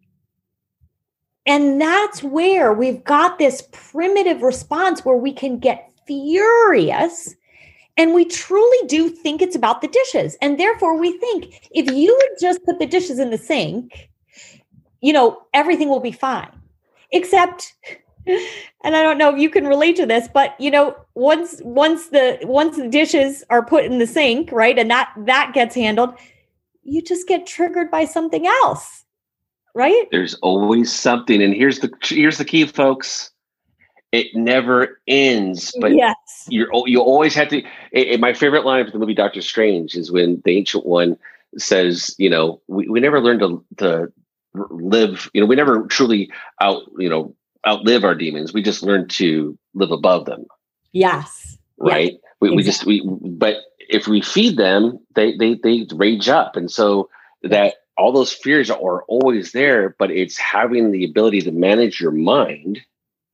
And 1.46 1.80
that's 1.80 2.22
where 2.22 2.72
we've 2.72 3.02
got 3.04 3.38
this 3.38 3.66
primitive 3.72 4.42
response 4.42 5.04
where 5.04 5.16
we 5.16 5.32
can 5.32 5.58
get 5.58 5.90
furious 6.06 7.34
and 7.96 8.14
we 8.14 8.24
truly 8.24 8.86
do 8.86 9.08
think 9.08 9.40
it's 9.40 9.56
about 9.56 9.80
the 9.80 9.88
dishes. 9.88 10.36
And 10.40 10.58
therefore, 10.58 10.98
we 10.98 11.16
think 11.18 11.68
if 11.70 11.90
you 11.90 12.14
would 12.14 12.40
just 12.40 12.64
put 12.64 12.78
the 12.78 12.86
dishes 12.86 13.18
in 13.18 13.30
the 13.30 13.38
sink, 13.38 14.10
you 15.00 15.12
know, 15.12 15.42
everything 15.52 15.88
will 15.88 16.00
be 16.00 16.12
fine. 16.12 16.50
Except, 17.12 17.72
and 18.26 18.96
I 18.96 19.02
don't 19.02 19.18
know 19.18 19.32
if 19.32 19.40
you 19.40 19.50
can 19.50 19.66
relate 19.66 19.96
to 19.96 20.06
this, 20.06 20.28
but 20.32 20.60
you 20.60 20.70
know, 20.70 20.96
once 21.14 21.60
once 21.64 22.08
the 22.08 22.38
once 22.42 22.76
the 22.76 22.88
dishes 22.88 23.44
are 23.50 23.64
put 23.64 23.84
in 23.84 23.98
the 23.98 24.06
sink, 24.06 24.50
right, 24.50 24.78
and 24.78 24.90
that 24.90 25.12
that 25.26 25.52
gets 25.54 25.74
handled, 25.74 26.14
you 26.82 27.00
just 27.02 27.28
get 27.28 27.46
triggered 27.46 27.90
by 27.90 28.04
something 28.04 28.46
else 28.46 29.04
right 29.74 30.06
there's 30.10 30.34
always 30.34 30.92
something 30.92 31.42
and 31.42 31.54
here's 31.54 31.80
the 31.80 31.90
here's 32.02 32.38
the 32.38 32.44
key 32.44 32.64
folks 32.64 33.30
it 34.14 34.34
never 34.34 35.00
ends 35.06 35.74
but 35.80 35.94
yes. 35.94 36.16
you're 36.48 36.68
you 36.86 37.00
always 37.00 37.34
have 37.34 37.48
to 37.48 37.58
it, 37.58 38.08
it, 38.08 38.20
my 38.20 38.32
favorite 38.32 38.64
line 38.64 38.84
from 38.84 38.92
the 38.92 38.98
movie 38.98 39.14
doctor 39.14 39.40
strange 39.40 39.94
is 39.94 40.12
when 40.12 40.40
the 40.44 40.56
ancient 40.56 40.86
one 40.86 41.16
says 41.56 42.14
you 42.18 42.30
know 42.30 42.60
we, 42.66 42.88
we 42.88 43.00
never 43.00 43.20
learned 43.20 43.40
to, 43.40 43.64
to 43.78 44.12
live 44.54 45.30
you 45.34 45.40
know 45.40 45.46
we 45.46 45.56
never 45.56 45.86
truly 45.86 46.30
out 46.60 46.82
you 46.98 47.08
know 47.08 47.34
outlive 47.66 48.04
our 48.04 48.14
demons. 48.14 48.52
We 48.52 48.62
just 48.62 48.82
learn 48.82 49.08
to 49.08 49.58
live 49.74 49.90
above 49.90 50.26
them. 50.26 50.46
Yes. 50.92 51.58
Right? 51.78 52.12
Yes. 52.12 52.20
We, 52.40 52.48
exactly. 52.52 52.56
we 52.56 52.62
just 52.62 52.86
we 52.86 53.28
but 53.30 53.56
if 53.78 54.06
we 54.06 54.20
feed 54.20 54.56
them, 54.56 54.98
they 55.14 55.36
they 55.36 55.54
they 55.62 55.86
rage 55.94 56.28
up, 56.28 56.56
and 56.56 56.70
so 56.70 57.08
that 57.42 57.76
all 57.96 58.12
those 58.12 58.32
fears 58.32 58.70
are 58.70 59.02
always 59.04 59.52
there. 59.52 59.94
But 59.98 60.10
it's 60.10 60.38
having 60.38 60.90
the 60.90 61.04
ability 61.04 61.42
to 61.42 61.52
manage 61.52 62.00
your 62.00 62.10
mind, 62.10 62.80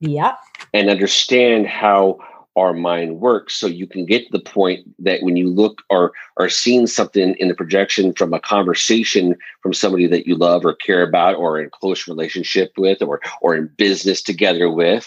yeah, 0.00 0.36
and 0.72 0.88
understand 0.88 1.66
how 1.66 2.18
our 2.56 2.74
mind 2.74 3.20
works, 3.20 3.54
so 3.54 3.66
you 3.66 3.86
can 3.86 4.04
get 4.04 4.26
to 4.26 4.32
the 4.32 4.44
point 4.44 4.80
that 4.98 5.22
when 5.22 5.36
you 5.36 5.48
look 5.48 5.82
or 5.88 6.12
are 6.36 6.48
seeing 6.48 6.86
something 6.86 7.34
in 7.38 7.48
the 7.48 7.54
projection 7.54 8.12
from 8.12 8.34
a 8.34 8.40
conversation 8.40 9.36
from 9.62 9.72
somebody 9.72 10.06
that 10.06 10.26
you 10.26 10.34
love 10.34 10.64
or 10.64 10.74
care 10.74 11.02
about, 11.02 11.36
or 11.36 11.60
in 11.60 11.70
close 11.70 12.08
relationship 12.08 12.72
with, 12.76 13.02
or 13.02 13.20
or 13.40 13.54
in 13.54 13.70
business 13.76 14.22
together 14.22 14.70
with. 14.70 15.06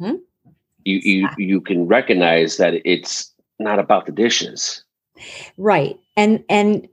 Mm-hmm. 0.00 0.16
You, 0.84 1.00
you 1.02 1.28
you 1.36 1.60
can 1.60 1.86
recognize 1.86 2.56
that 2.56 2.74
it's 2.84 3.32
not 3.58 3.78
about 3.78 4.06
the 4.06 4.12
dishes. 4.12 4.82
Right. 5.56 5.98
And 6.16 6.42
and 6.48 6.88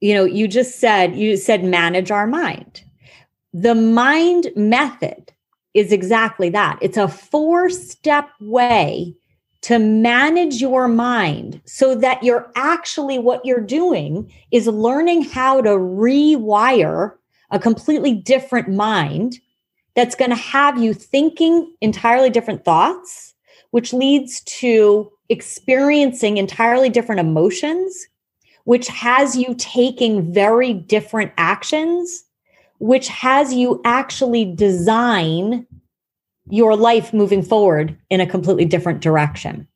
you 0.00 0.14
know, 0.14 0.24
you 0.24 0.48
just 0.48 0.80
said 0.80 1.16
you 1.16 1.36
said 1.36 1.64
manage 1.64 2.10
our 2.10 2.26
mind. 2.26 2.82
The 3.52 3.74
mind 3.74 4.48
method 4.56 5.32
is 5.74 5.92
exactly 5.92 6.48
that. 6.50 6.78
It's 6.80 6.96
a 6.96 7.08
four-step 7.08 8.30
way 8.40 9.14
to 9.62 9.78
manage 9.78 10.60
your 10.60 10.88
mind 10.88 11.60
so 11.64 11.94
that 11.94 12.22
you're 12.22 12.50
actually 12.54 13.18
what 13.18 13.44
you're 13.44 13.60
doing 13.60 14.30
is 14.50 14.66
learning 14.66 15.22
how 15.22 15.60
to 15.62 15.70
rewire 15.70 17.14
a 17.50 17.58
completely 17.58 18.14
different 18.14 18.68
mind 18.68 19.38
that's 19.94 20.14
going 20.14 20.30
to 20.30 20.36
have 20.36 20.82
you 20.82 20.92
thinking 20.92 21.72
entirely 21.80 22.28
different 22.28 22.64
thoughts, 22.64 23.32
which 23.70 23.92
leads 23.92 24.40
to 24.42 25.10
experiencing 25.28 26.36
entirely 26.36 26.90
different 26.90 27.20
emotions, 27.20 28.06
which 28.64 28.88
has 28.88 29.36
you 29.36 29.54
taking 29.56 30.32
very 30.32 30.74
different 30.74 31.32
actions, 31.38 32.23
which 32.84 33.08
has 33.08 33.54
you 33.54 33.80
actually 33.86 34.44
design 34.44 35.66
your 36.50 36.76
life 36.76 37.14
moving 37.14 37.42
forward 37.42 37.96
in 38.10 38.20
a 38.20 38.26
completely 38.26 38.66
different 38.66 39.00
direction. 39.00 39.66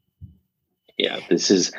Yeah, 0.98 1.18
this 1.30 1.50
is 1.50 1.72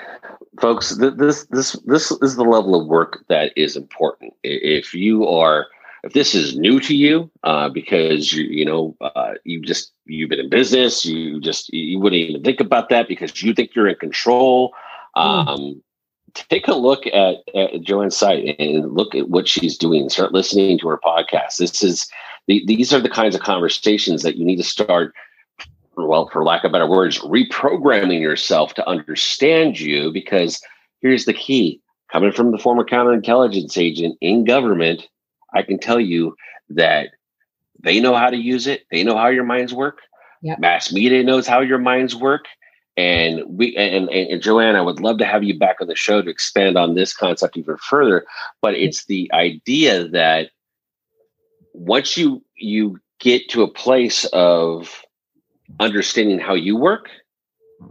folks 0.60 0.98
this 0.98 1.46
this 1.46 1.74
this 1.86 2.12
is 2.24 2.36
the 2.36 2.44
level 2.44 2.82
of 2.82 2.88
work 2.88 3.24
that 3.28 3.54
is 3.56 3.76
important. 3.76 4.34
If 4.42 4.96
you 4.96 5.28
are 5.28 5.68
if 6.04 6.14
this 6.14 6.34
is 6.34 6.58
new 6.58 6.80
to 6.80 6.96
you 6.96 7.30
uh, 7.44 7.70
because 7.70 8.34
you 8.34 8.46
you 8.46 8.66
know 8.66 8.98
uh, 9.00 9.34
you 9.44 9.62
just 9.62 9.94
you've 10.06 10.32
been 10.32 10.40
in 10.40 10.50
business 10.50 11.06
you 11.06 11.40
just 11.40 11.72
you 11.72 12.00
wouldn't 12.00 12.20
even 12.20 12.44
think 12.44 12.60
about 12.60 12.90
that 12.90 13.08
because 13.08 13.44
you 13.44 13.54
think 13.54 13.76
you're 13.76 13.88
in 13.88 13.98
control 13.98 14.74
hmm. 15.16 15.22
um. 15.22 15.84
Take 16.48 16.68
a 16.68 16.76
look 16.76 17.06
at, 17.08 17.38
at 17.56 17.82
joanne's 17.82 18.18
site 18.18 18.56
and 18.60 18.94
look 18.94 19.16
at 19.16 19.30
what 19.30 19.48
she's 19.48 19.78
doing 19.78 20.10
start 20.10 20.34
listening 20.34 20.78
to 20.78 20.88
her 20.88 21.00
podcast 21.04 21.58
this 21.58 21.84
is 21.84 22.10
the, 22.48 22.64
these 22.66 22.94
are 22.94 23.00
the 23.00 23.10
kinds 23.10 23.36
of 23.36 23.42
conversations 23.42 24.24
that 24.24 24.36
you 24.36 24.46
need 24.46 24.58
to 24.58 24.64
start 24.64 25.14
well 25.96 26.30
for 26.32 26.44
lack 26.44 26.64
of 26.64 26.72
better 26.72 26.88
words 26.88 27.20
reprogramming 27.20 28.22
yourself 28.22 28.74
to 28.74 28.88
understand 28.88 29.80
you 29.80 30.12
because 30.12 30.62
here's 31.02 31.26
the 31.26 31.34
key 31.34 31.82
coming 32.12 32.32
from 32.32 32.52
the 32.52 32.58
former 32.58 32.84
counterintelligence 32.84 33.78
agent 33.78 34.18
in 34.22 34.46
government 34.46 35.08
I 35.54 35.64
can 35.64 35.80
tell 35.80 36.00
you 36.00 36.36
that 36.70 37.10
they 37.80 38.00
know 38.00 38.16
how 38.16 38.30
to 38.30 38.38
use 38.38 38.68
it. 38.68 38.86
They 38.92 39.04
know 39.04 39.18
how 39.18 39.28
your 39.28 39.44
minds 39.44 39.74
work. 39.74 40.00
Yep. 40.42 40.60
Mass 40.60 40.92
media 40.92 41.24
knows 41.24 41.48
how 41.48 41.62
your 41.62 41.80
minds 41.80 42.16
work. 42.16 42.46
And 43.00 43.44
we 43.48 43.74
and, 43.78 44.10
and, 44.10 44.42
Joanne, 44.42 44.76
I 44.76 44.82
would 44.82 45.00
love 45.00 45.20
to 45.20 45.26
have 45.26 45.42
you 45.42 45.58
back 45.58 45.78
on 45.80 45.88
the 45.88 45.96
show 45.96 46.22
to 46.22 46.30
expand 46.30 46.78
on 46.78 46.96
this 46.96 47.16
concept 47.16 47.56
even 47.56 47.78
further. 47.78 48.26
But 48.62 48.76
it's 48.76 49.06
the 49.06 49.32
idea 49.34 50.10
that 50.10 50.50
once 51.74 52.18
you 52.18 52.44
you 52.56 53.00
get 53.22 53.48
to 53.52 53.64
a 53.64 53.72
place 53.72 54.26
of 54.34 55.02
understanding 55.80 56.40
how 56.40 56.56
you 56.56 56.76
work, 56.76 57.10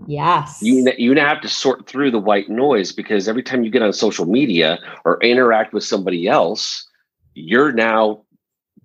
Yes. 0.07 0.59
You 0.61 0.93
you 0.99 1.15
now 1.15 1.27
have 1.27 1.41
to 1.41 1.49
sort 1.49 1.87
through 1.87 2.11
the 2.11 2.19
white 2.19 2.51
noise 2.51 2.93
because 2.93 3.29
every 3.29 3.43
time 3.43 3.65
you 3.65 3.71
get 3.71 3.81
on 3.81 3.95
social 3.95 4.27
media 4.27 4.79
or 5.07 5.19
interact 5.23 5.73
with 5.73 5.85
somebody 5.85 6.29
else, 6.29 6.87
you're 7.33 7.73
now 7.73 8.25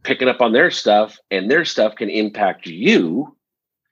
picking 0.03 0.29
up 0.29 0.39
on 0.39 0.53
their 0.53 0.71
stuff 0.71 1.17
and 1.29 1.51
their 1.51 1.65
stuff 1.65 1.95
can 1.95 2.09
impact 2.09 2.65
you 2.65 3.36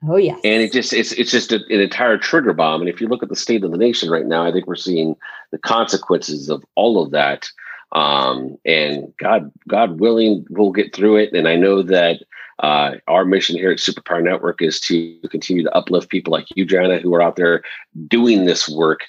oh 0.08 0.18
yeah. 0.18 0.36
And 0.44 0.62
it 0.62 0.72
just 0.72 0.94
it's 0.94 1.12
it's 1.14 1.32
just 1.32 1.52
a, 1.52 1.58
an 1.70 1.82
entire 1.82 2.18
trigger 2.18 2.54
bomb. 2.54 2.82
And 2.82 2.90
if 2.90 3.02
you 3.02 3.08
look 3.08 3.24
at 3.24 3.30
the 3.30 3.36
state 3.36 3.64
of 3.64 3.72
the 3.72 3.78
nation 3.78 4.10
right 4.10 4.26
now 4.26 4.46
i 4.46 4.52
think 4.52 4.68
we're 4.68 4.76
seeing 4.76 5.16
the 5.52 5.58
consequences 5.58 6.50
of 6.50 6.64
all 6.76 7.02
of 7.02 7.12
that. 7.12 7.48
Um, 7.94 8.58
and 8.66 9.14
god 9.20 9.52
god 9.68 10.00
willing 10.00 10.46
we'll 10.50 10.72
get 10.72 10.96
through 10.96 11.18
it. 11.18 11.34
And 11.34 11.48
i 11.48 11.56
know 11.56 11.82
that 11.82 12.22
uh, 12.60 12.98
our 13.08 13.26
mission 13.26 13.56
here 13.58 13.72
at 13.72 13.80
superpower 13.80 14.24
network 14.24 14.62
is 14.62 14.80
to 14.80 15.18
continue 15.32 15.64
to 15.64 15.76
uplift 15.76 16.10
people 16.10 16.32
like 16.32 16.46
you 16.56 16.64
Jana, 16.64 17.00
who 17.00 17.14
are 17.16 17.22
out 17.22 17.36
there 17.36 17.64
doing 18.08 18.46
this 18.46 18.70
work 18.70 19.02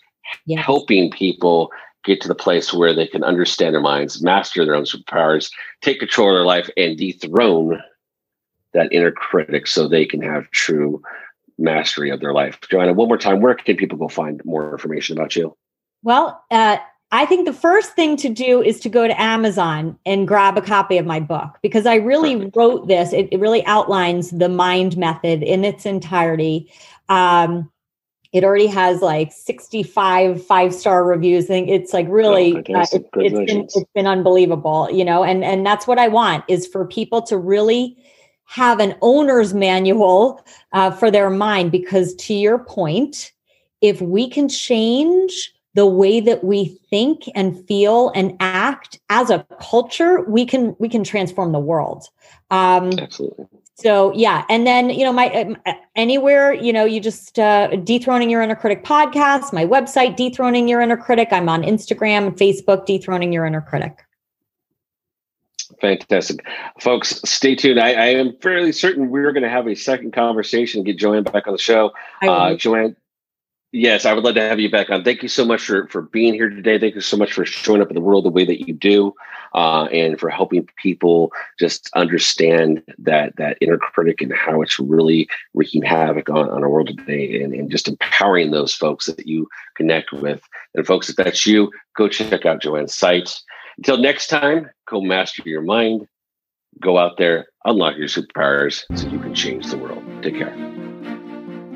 yes. 0.47 0.65
helping 0.65 1.11
people 1.11 1.71
get 2.05 2.21
to 2.21 2.29
the 2.29 2.35
place 2.35 2.73
where 2.73 2.95
they 2.95 3.07
can 3.07 3.23
understand 3.23 3.75
their 3.75 3.81
minds, 3.81 4.23
master 4.23 4.65
their 4.65 4.75
own 4.75 4.85
superpowers, 4.85 5.53
take 5.83 6.01
control 6.01 6.31
of 6.31 6.35
their 6.35 6.47
life, 6.47 6.69
and 6.77 6.99
dethrone 6.99 7.81
that 8.73 8.93
inner 8.93 9.13
critic 9.13 9.67
so 9.67 9.87
they 9.87 10.07
can 10.07 10.23
have 10.23 10.51
true 10.51 11.03
mastery 11.59 12.11
of 12.11 12.21
their 12.21 12.33
life. 12.33 12.59
Joanna, 12.71 12.93
one 12.93 13.09
more 13.09 13.19
time, 13.19 13.41
where 13.41 13.55
can 13.55 13.77
people 13.77 13.99
go 13.99 14.09
find 14.09 14.43
more 14.45 14.73
information 14.73 15.17
about 15.17 15.37
you? 15.37 15.57
Well, 16.03 16.43
uh, 16.51 16.79
I 17.13 17.27
think 17.27 17.47
the 17.47 17.53
first 17.53 17.93
thing 17.93 18.17
to 18.17 18.31
do 18.31 18.63
is 18.63 18.81
to 18.81 18.89
go 18.89 19.07
to 19.07 19.21
Amazon 19.21 19.99
and 20.07 20.27
grab 20.27 20.57
a 20.57 20.63
copy 20.63 20.97
of 20.97 21.05
my 21.05 21.21
book 21.21 21.59
because 21.63 21.85
I 21.85 21.97
really 21.97 22.37
Perfect. 22.37 22.57
wrote 22.57 22.89
this. 22.89 23.13
It, 23.13 23.29
it, 23.31 23.39
really 23.39 23.65
outlines 23.67 24.31
the 24.31 24.49
mind 24.49 24.97
method 24.97 25.43
in 25.43 25.63
its 25.63 25.85
entirety. 25.85 26.73
Um, 27.11 27.71
it 28.33 28.45
already 28.45 28.67
has 28.67 29.03
like 29.03 29.31
65 29.31 30.45
five 30.45 30.73
star 30.73 31.05
reviews. 31.05 31.45
I 31.45 31.49
think 31.49 31.69
it's 31.69 31.93
like 31.93 32.07
really, 32.09 32.55
oh, 32.55 32.59
uh, 32.59 32.63
it, 32.63 32.75
has 32.77 32.91
been, 32.91 33.61
it's 33.65 33.85
been 33.95 34.07
unbelievable, 34.07 34.89
you 34.91 35.05
know, 35.05 35.23
and, 35.23 35.45
and 35.45 35.67
that's 35.67 35.87
what 35.87 35.99
I 35.99 36.09
want 36.09 36.45
is 36.49 36.67
for 36.67 36.87
people 36.87 37.21
to 37.23 37.37
really 37.37 37.99
have 38.53 38.81
an 38.81 38.95
owner's 39.01 39.55
manual 39.55 40.45
uh, 40.73 40.91
for 40.91 41.11
their 41.11 41.31
mind. 41.31 41.73
Because 41.73 42.15
to 42.17 42.35
your 42.35 42.59
point, 42.59 43.33
if 43.81 44.01
we 44.01 44.29
can 44.29 44.49
change 44.49 45.53
the 45.75 45.87
way 45.87 46.21
that 46.21 46.45
we 46.45 46.79
think 46.91 47.23
and 47.35 47.67
feel 47.67 48.13
and 48.15 48.37
act 48.41 49.01
as 49.09 49.31
a 49.31 49.47
culture, 49.61 50.21
we 50.29 50.45
can 50.45 50.77
we 50.79 50.89
can 50.89 51.03
transform 51.03 51.53
the 51.53 51.61
world. 51.61 52.07
Um, 52.51 52.93
Absolutely 52.99 53.47
so 53.75 54.13
yeah 54.15 54.45
and 54.49 54.67
then 54.67 54.91
you 54.91 55.05
know 55.05 55.13
my 55.13 55.29
um, 55.31 55.57
anywhere 55.97 56.53
you 56.53 56.73
know 56.73 56.85
you 56.85 57.01
just 57.01 57.39
uh, 57.39 57.69
dethroning 57.85 58.31
your 58.31 58.43
inner 58.43 58.55
critic 58.55 58.85
podcast 58.85 59.53
my 59.53 59.65
website 59.65 60.15
dethroning 60.17 60.69
your 60.69 60.81
inner 60.81 60.97
critic 60.97 61.29
i'm 61.33 61.49
on 61.49 61.63
instagram 61.63 62.27
and 62.27 62.37
facebook 62.37 62.87
dethroning 62.87 63.33
your 63.33 63.47
inner 63.47 63.61
critic 63.61 64.05
Fantastic. 65.83 66.47
Folks, 66.79 67.21
stay 67.25 67.57
tuned. 67.57 67.81
I, 67.81 67.93
I 67.95 68.07
am 68.07 68.37
fairly 68.41 68.71
certain 68.71 69.11
we're 69.11 69.33
going 69.33 69.43
to 69.43 69.51
have 69.51 69.67
a 69.67 69.75
second 69.75 70.13
conversation 70.13 70.79
and 70.79 70.87
get 70.87 70.97
Joanne 70.97 71.25
back 71.25 71.49
on 71.49 71.53
the 71.53 71.59
show. 71.59 71.91
Uh, 72.23 72.55
Joanne, 72.55 72.95
yes, 73.73 74.07
I 74.07 74.13
would 74.13 74.23
love 74.23 74.37
to 74.37 74.43
have 74.43 74.61
you 74.61 74.71
back 74.71 74.91
on. 74.91 75.03
Thank 75.03 75.25
you 75.25 75.29
so 75.29 75.45
much 75.45 75.61
for, 75.61 75.89
for 75.89 76.03
being 76.03 76.35
here 76.35 76.49
today. 76.49 76.79
Thank 76.79 76.95
you 76.95 77.01
so 77.01 77.17
much 77.17 77.33
for 77.33 77.45
showing 77.45 77.83
up 77.83 77.89
in 77.89 77.97
the 77.97 78.01
world 78.01 78.25
the 78.25 78.31
way 78.31 78.45
that 78.45 78.65
you 78.65 78.73
do 78.73 79.13
uh, 79.55 79.87
and 79.87 80.21
for 80.21 80.31
helping 80.31 80.69
people 80.77 81.33
just 81.59 81.91
understand 81.97 82.85
that 82.99 83.35
that 83.35 83.59
inner 83.61 83.77
critic 83.77 84.21
and 84.21 84.33
how 84.33 84.63
it's 84.63 84.79
really 84.79 85.29
wreaking 85.53 85.83
havoc 85.83 86.31
on, 86.31 86.49
on 86.49 86.63
our 86.63 86.71
world 86.71 86.97
today 86.97 87.43
and, 87.43 87.53
and 87.53 87.73
just 87.73 87.89
empowering 87.89 88.53
those 88.53 88.73
folks 88.73 89.07
that 89.07 89.27
you 89.27 89.49
connect 89.75 90.13
with. 90.13 90.43
And 90.77 90.87
folks, 90.87 91.11
if 91.11 91.17
that's 91.17 91.45
you, 91.45 91.73
go 91.97 92.07
check 92.07 92.47
out 92.47 92.63
Joanne's 92.63 92.95
site 92.95 93.43
until 93.77 93.99
next 93.99 94.29
time, 94.29 94.71
go 94.89 95.01
master 95.01 95.43
your 95.47 95.63
mind, 95.63 96.07
go 96.81 96.99
out 96.99 97.17
there, 97.19 97.47
unlock 97.65 97.97
your 97.97 98.09
superpowers 98.09 98.85
so 98.97 99.09
you 99.09 99.19
can 99.19 99.35
change 99.35 99.69
the 99.71 99.77
world. 99.77 100.05
Take 100.23 100.37
care. 100.37 100.55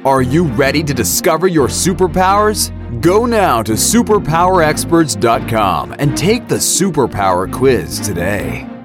Are 0.04 0.22
you 0.22 0.44
ready 0.44 0.84
to 0.84 0.94
discover 0.94 1.48
your 1.48 1.68
superpowers? 1.68 2.70
Go 3.00 3.26
now 3.26 3.62
to 3.62 3.72
superpowerexperts.com 3.72 5.96
and 5.98 6.16
take 6.16 6.46
the 6.48 6.54
superpower 6.56 7.52
quiz 7.52 8.00
today. 8.00 8.75